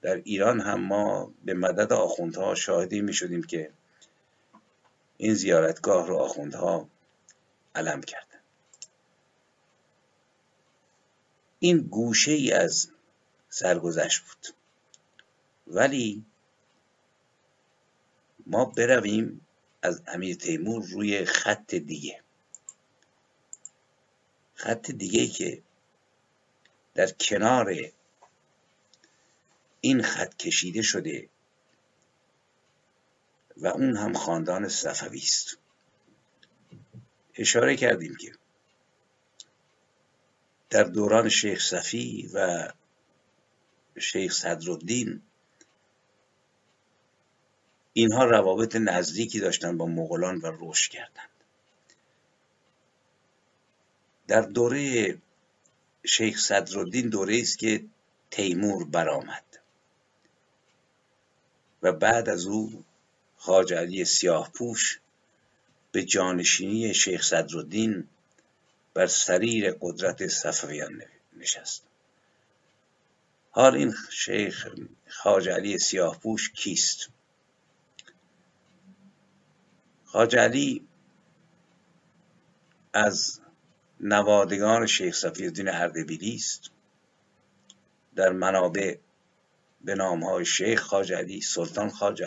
[0.02, 3.72] در ایران هم ما به مدد آخوندها شاهدی می شدیم که
[5.18, 6.90] این زیارتگاه رو آخوندها
[7.76, 8.40] علم کردن.
[11.60, 12.92] این گوشه ای از
[13.50, 14.56] سرگذشت بود.
[15.68, 16.26] ولی
[18.48, 19.48] ما برویم
[19.82, 22.24] از امیر تیمور روی خط دیگه.
[24.54, 25.64] خط دیگه که
[26.94, 27.76] در کنار
[29.82, 31.30] این خط کشیده شده
[33.58, 35.58] و اون هم خاندان صفوی است.
[37.36, 38.32] اشاره کردیم که
[40.70, 42.72] در دوران شیخ صفی و
[44.00, 45.22] شیخ صدرالدین
[47.94, 51.30] اینها روابط نزدیکی داشتند با مغولان و رشد کردند.
[54.28, 55.18] در دوره
[56.06, 57.86] شیخ صدرالدین دوره است که
[58.32, 59.60] تیمور برآمد
[61.82, 62.84] و بعد از او
[63.46, 65.00] خاج علی سیاه پوش
[65.92, 68.08] به جانشینی شیخ صدرالدین
[68.94, 71.02] بر سریر قدرت صفویان
[71.38, 71.84] نشست.
[73.52, 74.68] حال این شیخ
[75.08, 77.10] خاج علی سیاه پوش کیست؟
[80.06, 80.88] خاج علی
[82.94, 83.42] از
[84.00, 86.72] نوادگان شیخ صفی الدین اردبیلی است.
[88.16, 88.98] در منابع
[89.82, 92.24] به نام های شیخ خاج سلطان خاج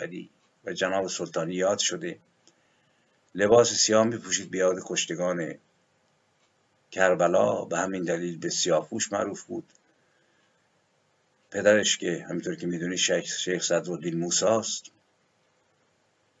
[0.65, 2.19] و جناب سلطانی یاد شده.
[3.35, 5.55] لباس سیاه می پوشید بیاد کشتگان
[6.91, 7.65] کربلا.
[7.65, 9.73] به همین دلیل به سیاهپوش معروف بود.
[11.51, 14.85] پدرش که همینطور که می‌دونی شیخ, شیخ صدرالدین موساست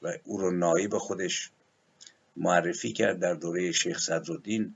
[0.01, 1.51] و او رو نایب خودش
[2.37, 4.75] معرفی کرد در دوره شیخ صدرالدین.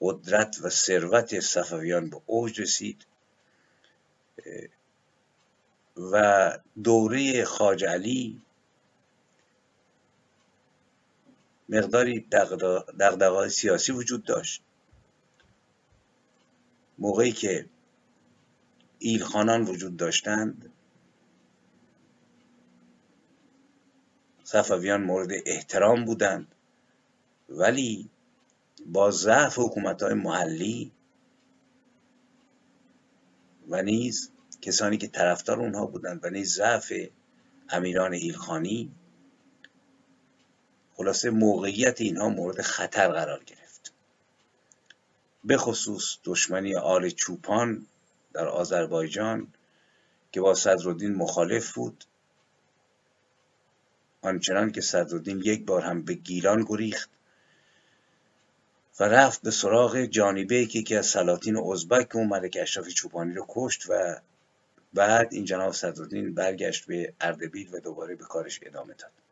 [0.00, 3.06] قدرت و ثروت صفویان به اوج رسید.
[5.96, 8.42] و دوره خاج علی
[11.68, 12.20] مقداری
[13.00, 14.62] دقدقه سیاسی وجود داشت.
[16.98, 17.66] موقعی که
[18.98, 20.72] ایلخانان وجود داشتند
[24.44, 26.54] صفویان مورد احترام بودند
[27.48, 28.10] ولی
[28.86, 30.92] با ضعف حکومت های محلی
[33.68, 36.92] و نیز کسانی که طرفدار اونها بودند و نیز ضعف
[37.68, 38.92] امیران ایلخانی
[40.96, 43.92] خلاصه موقعیت اینها مورد خطر قرار گرفت.
[45.44, 47.86] به خصوص دشمنی آل چوپان
[48.32, 49.52] در آذربایجان
[50.32, 52.04] که با صدرالدین مخالف بود.
[54.22, 57.10] آنچنان که صدرالدین یک بار هم به گیلان گریخت
[59.00, 63.46] و رفت به سراغ جانبه که یکی از سلاطین ازبک اون ملک اشرف چوپانی رو
[63.48, 64.20] کشت و
[64.94, 69.25] بعد این جناب صدرالدین برگشت به اردبیل و دوباره به کارش ادامه داد.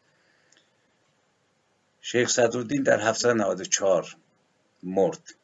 [2.06, 4.16] شیخ صدرالدین در 794
[4.82, 5.34] مرد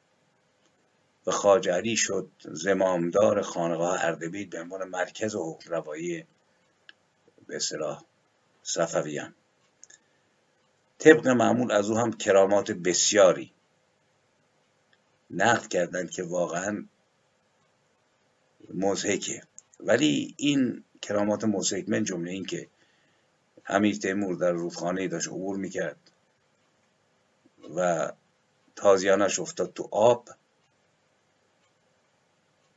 [1.26, 6.26] و خاجری شد زمامدار خانقاه اردبیل به عنوان مرکز و روایی
[7.46, 8.04] به اصطلاح
[8.62, 9.34] صفویان.
[10.98, 13.52] طبق معمول از او هم کرامات بسیاری
[15.30, 16.86] نقل کردند که واقعا
[18.74, 19.42] مزهکه
[19.80, 22.68] ولی این کرامات مزهک من جمله این که
[23.66, 26.09] امیر تیمور در رودخانه داشت عبور می‌کرد.
[27.76, 28.12] و
[28.76, 30.28] تازیانش افتاد تو آب.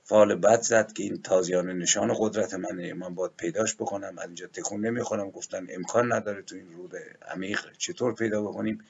[0.03, 4.17] فال بد زد که این تازیان نشان قدرت منه من باید پیداش بکنم.
[4.17, 5.29] از اینجا تکون نمی‌خورم.
[5.29, 6.93] گفتن امکان نداره تو این رود
[7.27, 8.85] عمیق چطور پیدا بکنیم.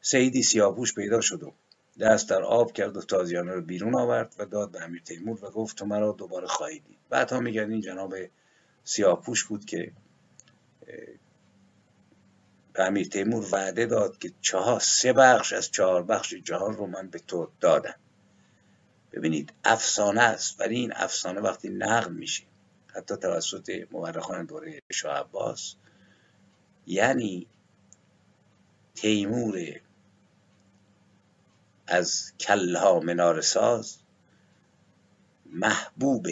[0.00, 1.52] سیدی سیاپوش پیدا شد و
[2.00, 5.50] دست در آب کرد و تازیانه رو بیرون آورد و داد به امیر تیمور و
[5.50, 6.98] گفت تو مرا دوباره خواهی دید.
[7.10, 8.14] بعد ها میگن این جناب
[8.84, 9.92] سیاپوش بود که
[12.72, 17.08] به امیر تیمور وعده داد که چهار سه بخش از چهار بخش جهان رو من
[17.08, 17.94] به تو دادم.
[19.12, 22.44] ببینید افسانه است ولی این افسانه وقتی نقل میشه
[22.94, 25.74] حتی توسط مورخان دوره شاه عباس
[26.86, 27.46] یعنی
[28.94, 29.80] تیمور
[31.86, 33.98] از کلها منار ساز
[35.46, 36.26] محبوب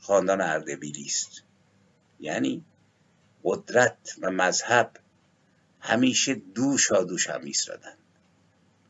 [0.00, 1.43] خاندان اردبیلی است.
[2.20, 2.64] یعنی
[3.44, 4.90] قدرت و مذهب
[5.80, 7.94] همیشه دوشا دوش هم ایستادن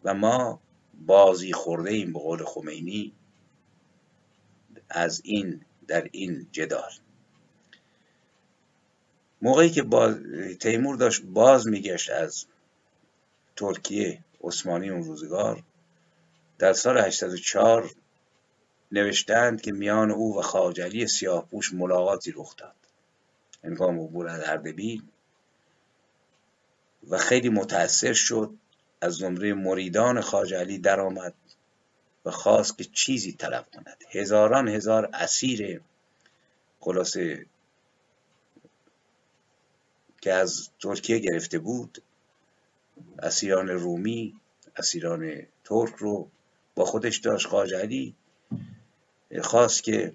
[0.04, 0.60] و ما
[1.06, 3.12] بازی خورده ایم به قول خمینی
[4.90, 6.90] از این در این جدال.
[9.42, 10.16] موقعی که باز
[10.60, 12.46] تیمور داشت باز میگشت از
[13.56, 15.62] ترکیه عثمانی اون روزگار
[16.58, 17.90] در سال 804
[18.92, 22.83] نوشتند که میان او و خاجلی سیاهپوش ملاقاتی رخ داد.
[23.64, 25.02] هنگام عبور از اردبیل
[27.08, 28.54] و خیلی متأثر شد
[29.00, 31.34] از زمره مریدان خاجلی درآمد
[32.24, 34.04] و خواست که چیزی طلب کند.
[34.10, 35.80] هزاران هزار اسیر
[36.80, 37.46] خلاصه
[40.20, 42.02] که از ترکیه گرفته بود
[43.18, 44.40] اسیران رومی
[44.76, 46.30] اسیران ترک رو
[46.74, 47.46] با خودش داشت.
[47.46, 48.14] خاجلی
[49.42, 50.14] خواست که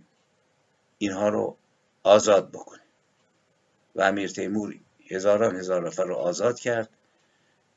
[0.97, 1.57] اینها رو
[2.03, 2.88] آزاد بکنه.
[3.95, 4.75] و امیر تیمور
[5.07, 6.89] هزاران هزار نفر رو آزاد کرد.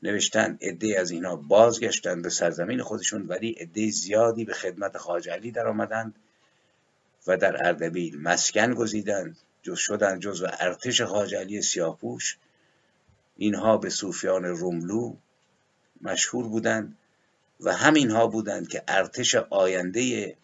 [0.03, 5.67] نوشتن عده از اینها بازگشتند به سرزمین خودشون ولی عده زیادی به خدمت خاجلی در
[5.67, 6.15] آمدند
[7.27, 9.37] و در اردبیل مسکن گزیدند.
[9.63, 12.39] جز شدن جز و ارتش خاجلی سیاپوش.
[13.37, 15.17] اینها به صوفیان روملو
[16.01, 16.97] مشهور بودند
[17.61, 20.37] و همینها بودند که ارتش آینده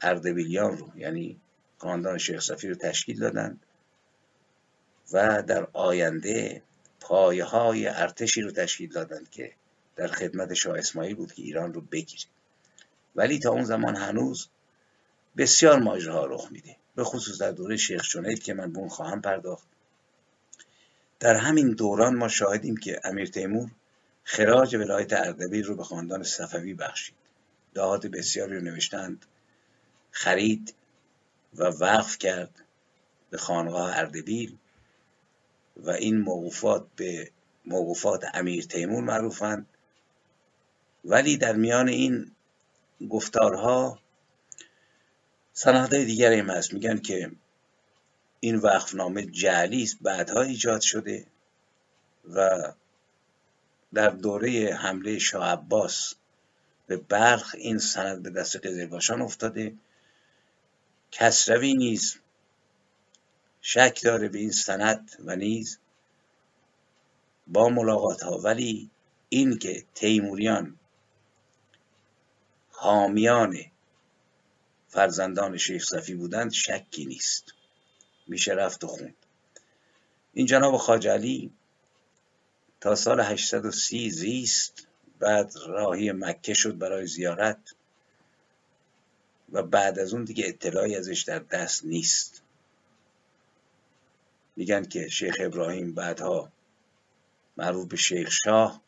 [0.00, 1.40] اردبیلیان رو یعنی
[1.78, 3.60] خاندان شیخ صفی رو تشکیل دادند
[5.12, 6.62] و در آینده
[7.00, 9.52] پایه های ارتشی رو تشکیل دادند که
[9.96, 12.24] در خدمت شاه اسماعیل بود که ایران رو بگیره.
[13.16, 14.48] ولی تا اون زمان هنوز
[15.36, 16.76] بسیار ماجراها رخ میده.
[16.94, 19.66] به خصوص در دوره شیخ جنید که من به اون خواهم پرداخت.
[21.20, 23.70] در همین دوران ما شاهدیم که امیر تیمور
[24.24, 27.14] خراج ولایت اردبیل رو به خاندان صفوی بخشید.
[27.74, 29.26] دهات بسیاری رو نوشتند.
[30.10, 30.74] خرید
[31.58, 32.50] و وقف کرد
[33.30, 34.56] به خانقاه اردبیل
[35.76, 37.30] و این موقوفات به
[37.66, 39.66] موقوفات امیر تیمور معروفند.
[41.04, 42.32] ولی در میان این
[43.10, 43.98] گفتارها
[45.52, 46.74] سندهای دیگری هم هست.
[46.74, 47.30] میگن که
[48.40, 51.26] این وقفنامه جعلی است بعدها ایجاد شده
[52.34, 52.50] و
[53.94, 56.14] در دوره حمله شاه عباس
[56.86, 59.74] به برخ این سند به دست قزلباشان افتاده.
[61.12, 62.16] کسروی نیز
[63.60, 65.78] شک داره به این سند و نیز
[67.46, 68.90] با ملاقات ها ولی
[69.28, 70.78] این که تیموریان
[72.70, 73.56] حامیان
[74.88, 77.44] فرزندان شیخ صفی بودند شکی نیست.
[78.26, 79.16] میشه رفت و خوند.
[80.32, 81.52] این جناب خاجلی
[82.80, 84.86] تا سال 830 زیست
[85.18, 87.74] بعد راهی مکه شد برای زیارت.
[89.56, 92.42] و بعد از اون دیگه اطلاعی ازش در دست نیست.
[94.56, 96.52] میگن که شیخ ابراهیم بعدها
[97.56, 98.82] معروف به شیخ شاه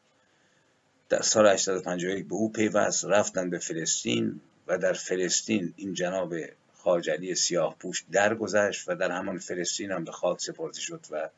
[1.09, 6.35] در سال 851 به او پیوست رفتن به فلسطین و در فلسطین این جناب
[6.75, 11.31] خاجلی سیاه پوش درگذشت و در همان فلسطین هم به خاک سپرده شد و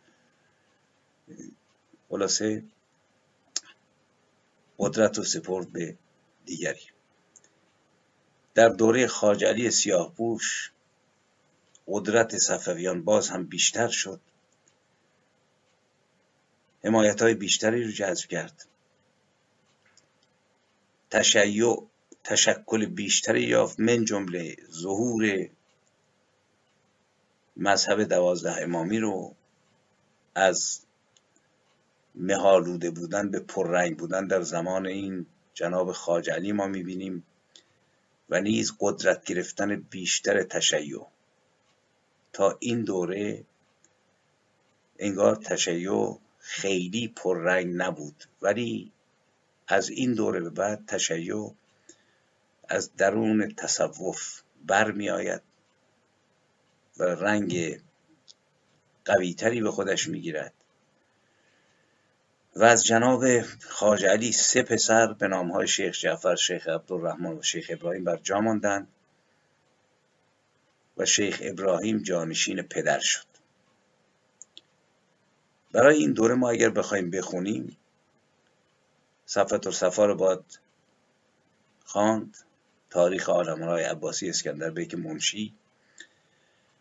[2.08, 2.62] خلاصه
[4.78, 5.96] قدرت و سپرد به
[6.46, 6.99] دیگری.
[8.54, 10.72] در دوره خاجلی سیاه پوش
[11.86, 14.20] قدرت صفویان باز هم بیشتر شد.
[16.84, 18.66] حمایت های بیشتری رو جذب کرد.
[21.10, 21.76] تشیع
[22.24, 23.80] تشکل بیشتری یافت.
[23.80, 25.48] من جمله ظهور
[27.56, 29.34] مذهب دوازده امامی رو
[30.34, 30.80] از
[32.14, 37.26] مهالوده بودن به پررنگ بودن در زمان این جناب خاجعلی ما می‌بینیم.
[38.30, 41.06] و نیز قدرت گرفتن بیشتر تشیع.
[42.32, 43.44] تا این دوره
[44.98, 48.24] انگار تشیع خیلی پررنگ نبود.
[48.42, 48.92] ولی
[49.68, 51.54] از این دوره به بعد تشیع
[52.68, 55.42] از درون تصوف برمی آید
[56.98, 57.82] و رنگ
[59.04, 60.54] قویتری به خودش می‌گیرد.
[62.60, 67.66] و از جناب خاج علی سه پسر به های شیخ جعفر شیخ عبدالرحمن و شیخ
[67.70, 68.88] ابراهیم بر جا ماندند
[70.96, 73.26] و شیخ ابراهیم جانشین پدر شد.
[75.72, 77.76] برای این دوره ما اگر بخوایم بخونیم
[79.26, 80.58] صفت و صفا رو باید
[81.84, 82.36] خواند.
[82.90, 85.54] تاریخ آلمانهای عباسی اسکندر بیک منشی.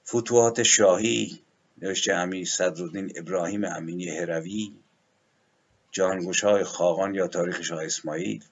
[0.07, 1.41] فتوحات شاهی
[1.81, 4.73] نوشته امیر صدرالدین ابراهیم امینی هروی.
[5.91, 8.45] جانگوش های خاقان یا تاریخ شاه اسماعیل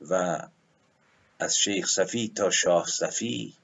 [0.00, 0.42] و
[1.38, 3.54] از شیخ صفی تا شاه صفی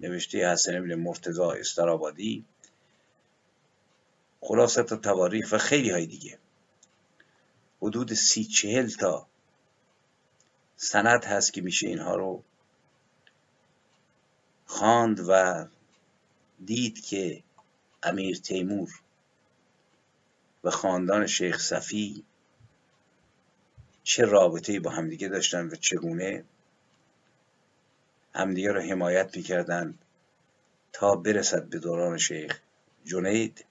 [0.00, 2.44] نوشته حسن ابن مرتضا استرابادی
[4.40, 6.38] خلاصت و تواریخ و خیلی های دیگه.
[7.82, 9.26] حدود سی چهل تا
[10.76, 12.42] سند هست که میشه اینها رو
[14.66, 15.64] خواند و
[16.64, 17.42] دید که
[18.02, 19.03] امیر تیمور
[20.64, 22.24] و خاندان شیخ صفی
[24.02, 26.44] چه رابطه با همدیگه داشتن و چگونه
[28.34, 29.98] همدیگه رو حمایت می‌کردند
[30.92, 32.60] تا برسد به دوران شیخ
[33.04, 33.64] جنید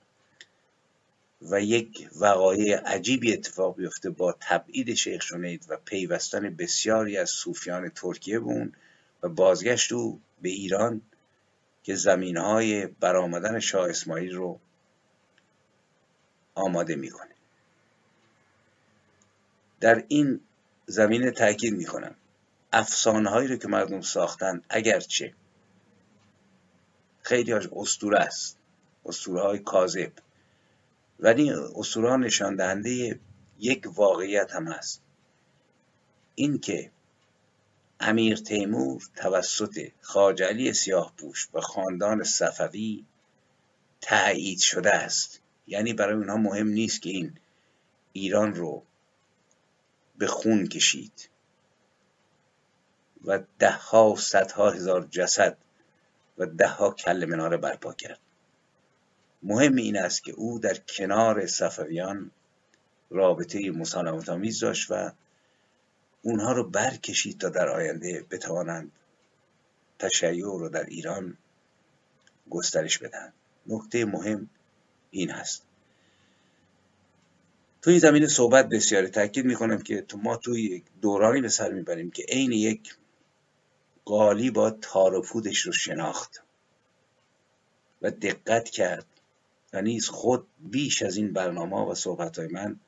[1.41, 7.89] و یک وقایع عجیبی اتفاق بیفته با تبعید شیخ جنید و پیوستن بسیاری از صوفیان
[7.89, 8.72] ترکیه به
[9.24, 11.02] و بازگشت او به ایران
[11.84, 14.60] که زمین های برآمدن شاه اسماعیل رو
[16.56, 17.36] آماده می‌کنه.
[19.80, 20.39] در این
[20.86, 22.16] زمینه تاکید می‌کنم.
[22.74, 25.34] افسانه هایی رو که مردم ساختن اگرچه
[27.22, 28.58] خیلی هاش استوره است.
[29.06, 30.12] استوره های کاذب.
[31.20, 33.20] ولی اسطوره ها نشان دهنده
[33.60, 35.01] یک واقعیت هم هست.
[36.36, 36.91] اینکه
[37.99, 43.06] امیر تیمور توسط خواجه علی سیاه پوش و خاندان صفوی
[44.01, 45.43] تایید شده است.
[45.68, 47.38] یعنی برای اونها مهم نیست که این
[48.14, 48.84] ایران رو
[50.18, 51.30] به خون کشید
[53.26, 55.57] و دهها و صدها هزار جسد
[56.38, 58.20] و دهها کل مناره برپا کرد.
[59.43, 62.32] مهم این است که او در کنار صفویان
[63.09, 65.11] رابطه مسالمت آمیز داشت و
[66.22, 68.91] اونها رو برکشید تا در آینده بتوانند
[69.99, 71.38] تشیع رو در ایران
[72.49, 73.34] گسترش بدن
[73.68, 74.49] نکته مهم
[75.14, 75.64] این هست.
[77.82, 82.11] توی زمین صحبت بسیاری تاکید می‌کنم که تو ما توی یک دورانی به سر می‌بریم
[82.11, 82.95] که عین یک
[84.05, 86.43] قالی با تار و پودش رو شناخت
[88.01, 89.05] و دقت کرد
[89.74, 92.80] و نیز خود بیش از این برنامه و صحبت های من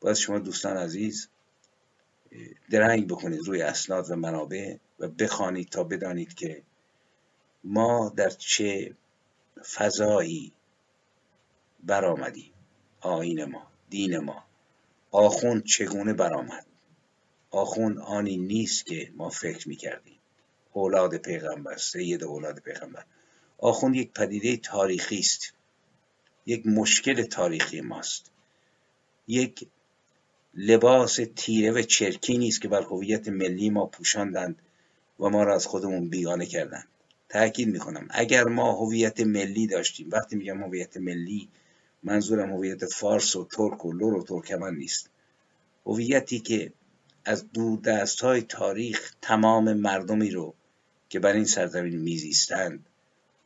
[0.00, 1.28] باید شما دوستان عزیز
[2.70, 6.62] درنگ بکنید روی اسناد و منابع و بخوانید تا بدانید که
[7.64, 8.96] ما در چه
[9.74, 10.52] فضایی
[11.84, 12.52] برآمدیم
[13.00, 14.44] آین ما دین ما.
[15.10, 16.66] آخوند چگونه برآمد؟
[17.50, 20.18] آخوند آنی نیست که ما فکر می‌کردیم.
[20.72, 23.04] اولاد پیغمبر سید اولاد پیغمبر.
[23.58, 25.54] آخوند یک پدیده تاریخی است.
[26.46, 28.30] یک مشکل تاریخی ماست.
[29.28, 29.66] یک
[30.54, 34.62] لباس تیره و چرکی نیست که بر هویت ملی ما پوشاندند
[35.20, 36.88] و ما را از خودمون بیگانه کردند.
[37.28, 38.08] تاکید می‌کنم.
[38.10, 41.48] اگر ما هویت ملی داشتیم وقتی میگم هویت ملی
[42.02, 45.10] منظورم هویت فارس و ترک و لور و ترکمن نیست.
[45.86, 46.72] هویتی که
[47.24, 50.54] از دور دست های تاریخ تمام مردمی رو
[51.08, 52.86] که بر این سرزمین میزیستند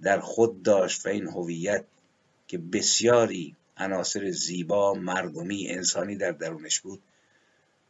[0.02, 1.84] در خود داشت و این هویت
[2.46, 7.02] که بسیاری عناصر زیبا مردمی انسانی در درونش بود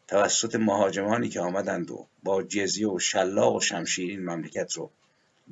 [0.08, 4.90] توسط مهاجمانی که آمدند و با جزیه و شلاق و شمشیر این مملکت رو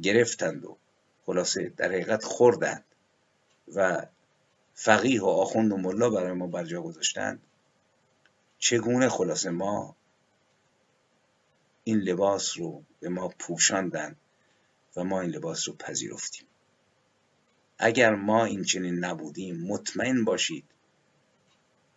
[0.02, 0.76] گرفتند و
[1.26, 2.84] خلاصه در حقیقت خوردند
[3.74, 4.06] و
[4.74, 7.42] فقیه و آخوند و ملا برای ما برجا گذاشتند
[8.58, 9.96] چگونه خلاصه ما
[11.84, 14.16] این لباس رو به ما پوشاندند
[14.96, 16.46] و ما این لباس رو پذیرفتیم؟
[17.78, 20.64] اگر ما این چنین نبودیم مطمئن باشید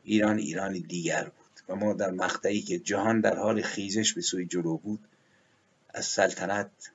[0.04, 4.46] ایران ایرانی دیگر بود و ما در مقطعی که جهان در حال خیزش به سوی
[4.46, 5.08] جلو بود
[5.90, 6.92] از سلطنت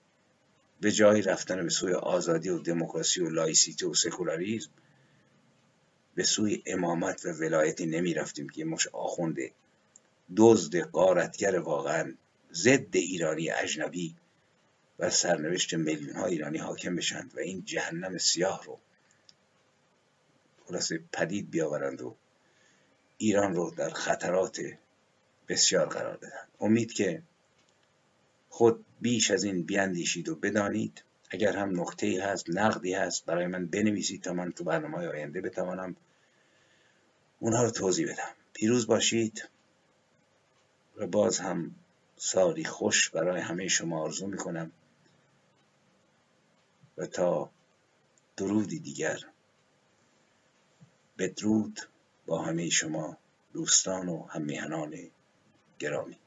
[0.80, 4.70] به جای رفتن به سوی آزادی و دموکراسی و لایسیته و سکولاریزم
[6.20, 9.52] به سوی امامت و ولایتی نمی رفتیم که مش آخونده
[10.36, 12.14] دزد قارتگر واقعا
[12.52, 14.16] ضد ایرانی اجنبی
[14.98, 18.78] و سرنوشت میلیون ها ایرانی حاکم بشند و این جهنم سیاه رو
[20.66, 22.16] خلاصه پدید بیاورند و
[23.18, 24.60] ایران رو در خطرات
[25.48, 27.22] بسیار قرار بدن امید که
[28.48, 31.02] خود بیش از این بیاندیشید و بدانید.
[31.30, 35.96] اگر هم نکته هست نقدی هست برای من بنویسید تا من تو برنامه آینده بتوانم
[37.40, 38.34] اونها رو توضیح بدم.
[38.52, 39.50] پیروز باشید
[40.96, 41.74] و باز هم
[42.16, 44.72] سالی خوش برای همه شما آرزو می‌کنم
[46.98, 47.50] و تا
[48.36, 49.18] درودی دیگر
[51.18, 51.80] بدرود
[52.26, 53.16] با همه شما
[53.52, 54.96] دوستان و همیهنان
[55.78, 56.18] گرامی.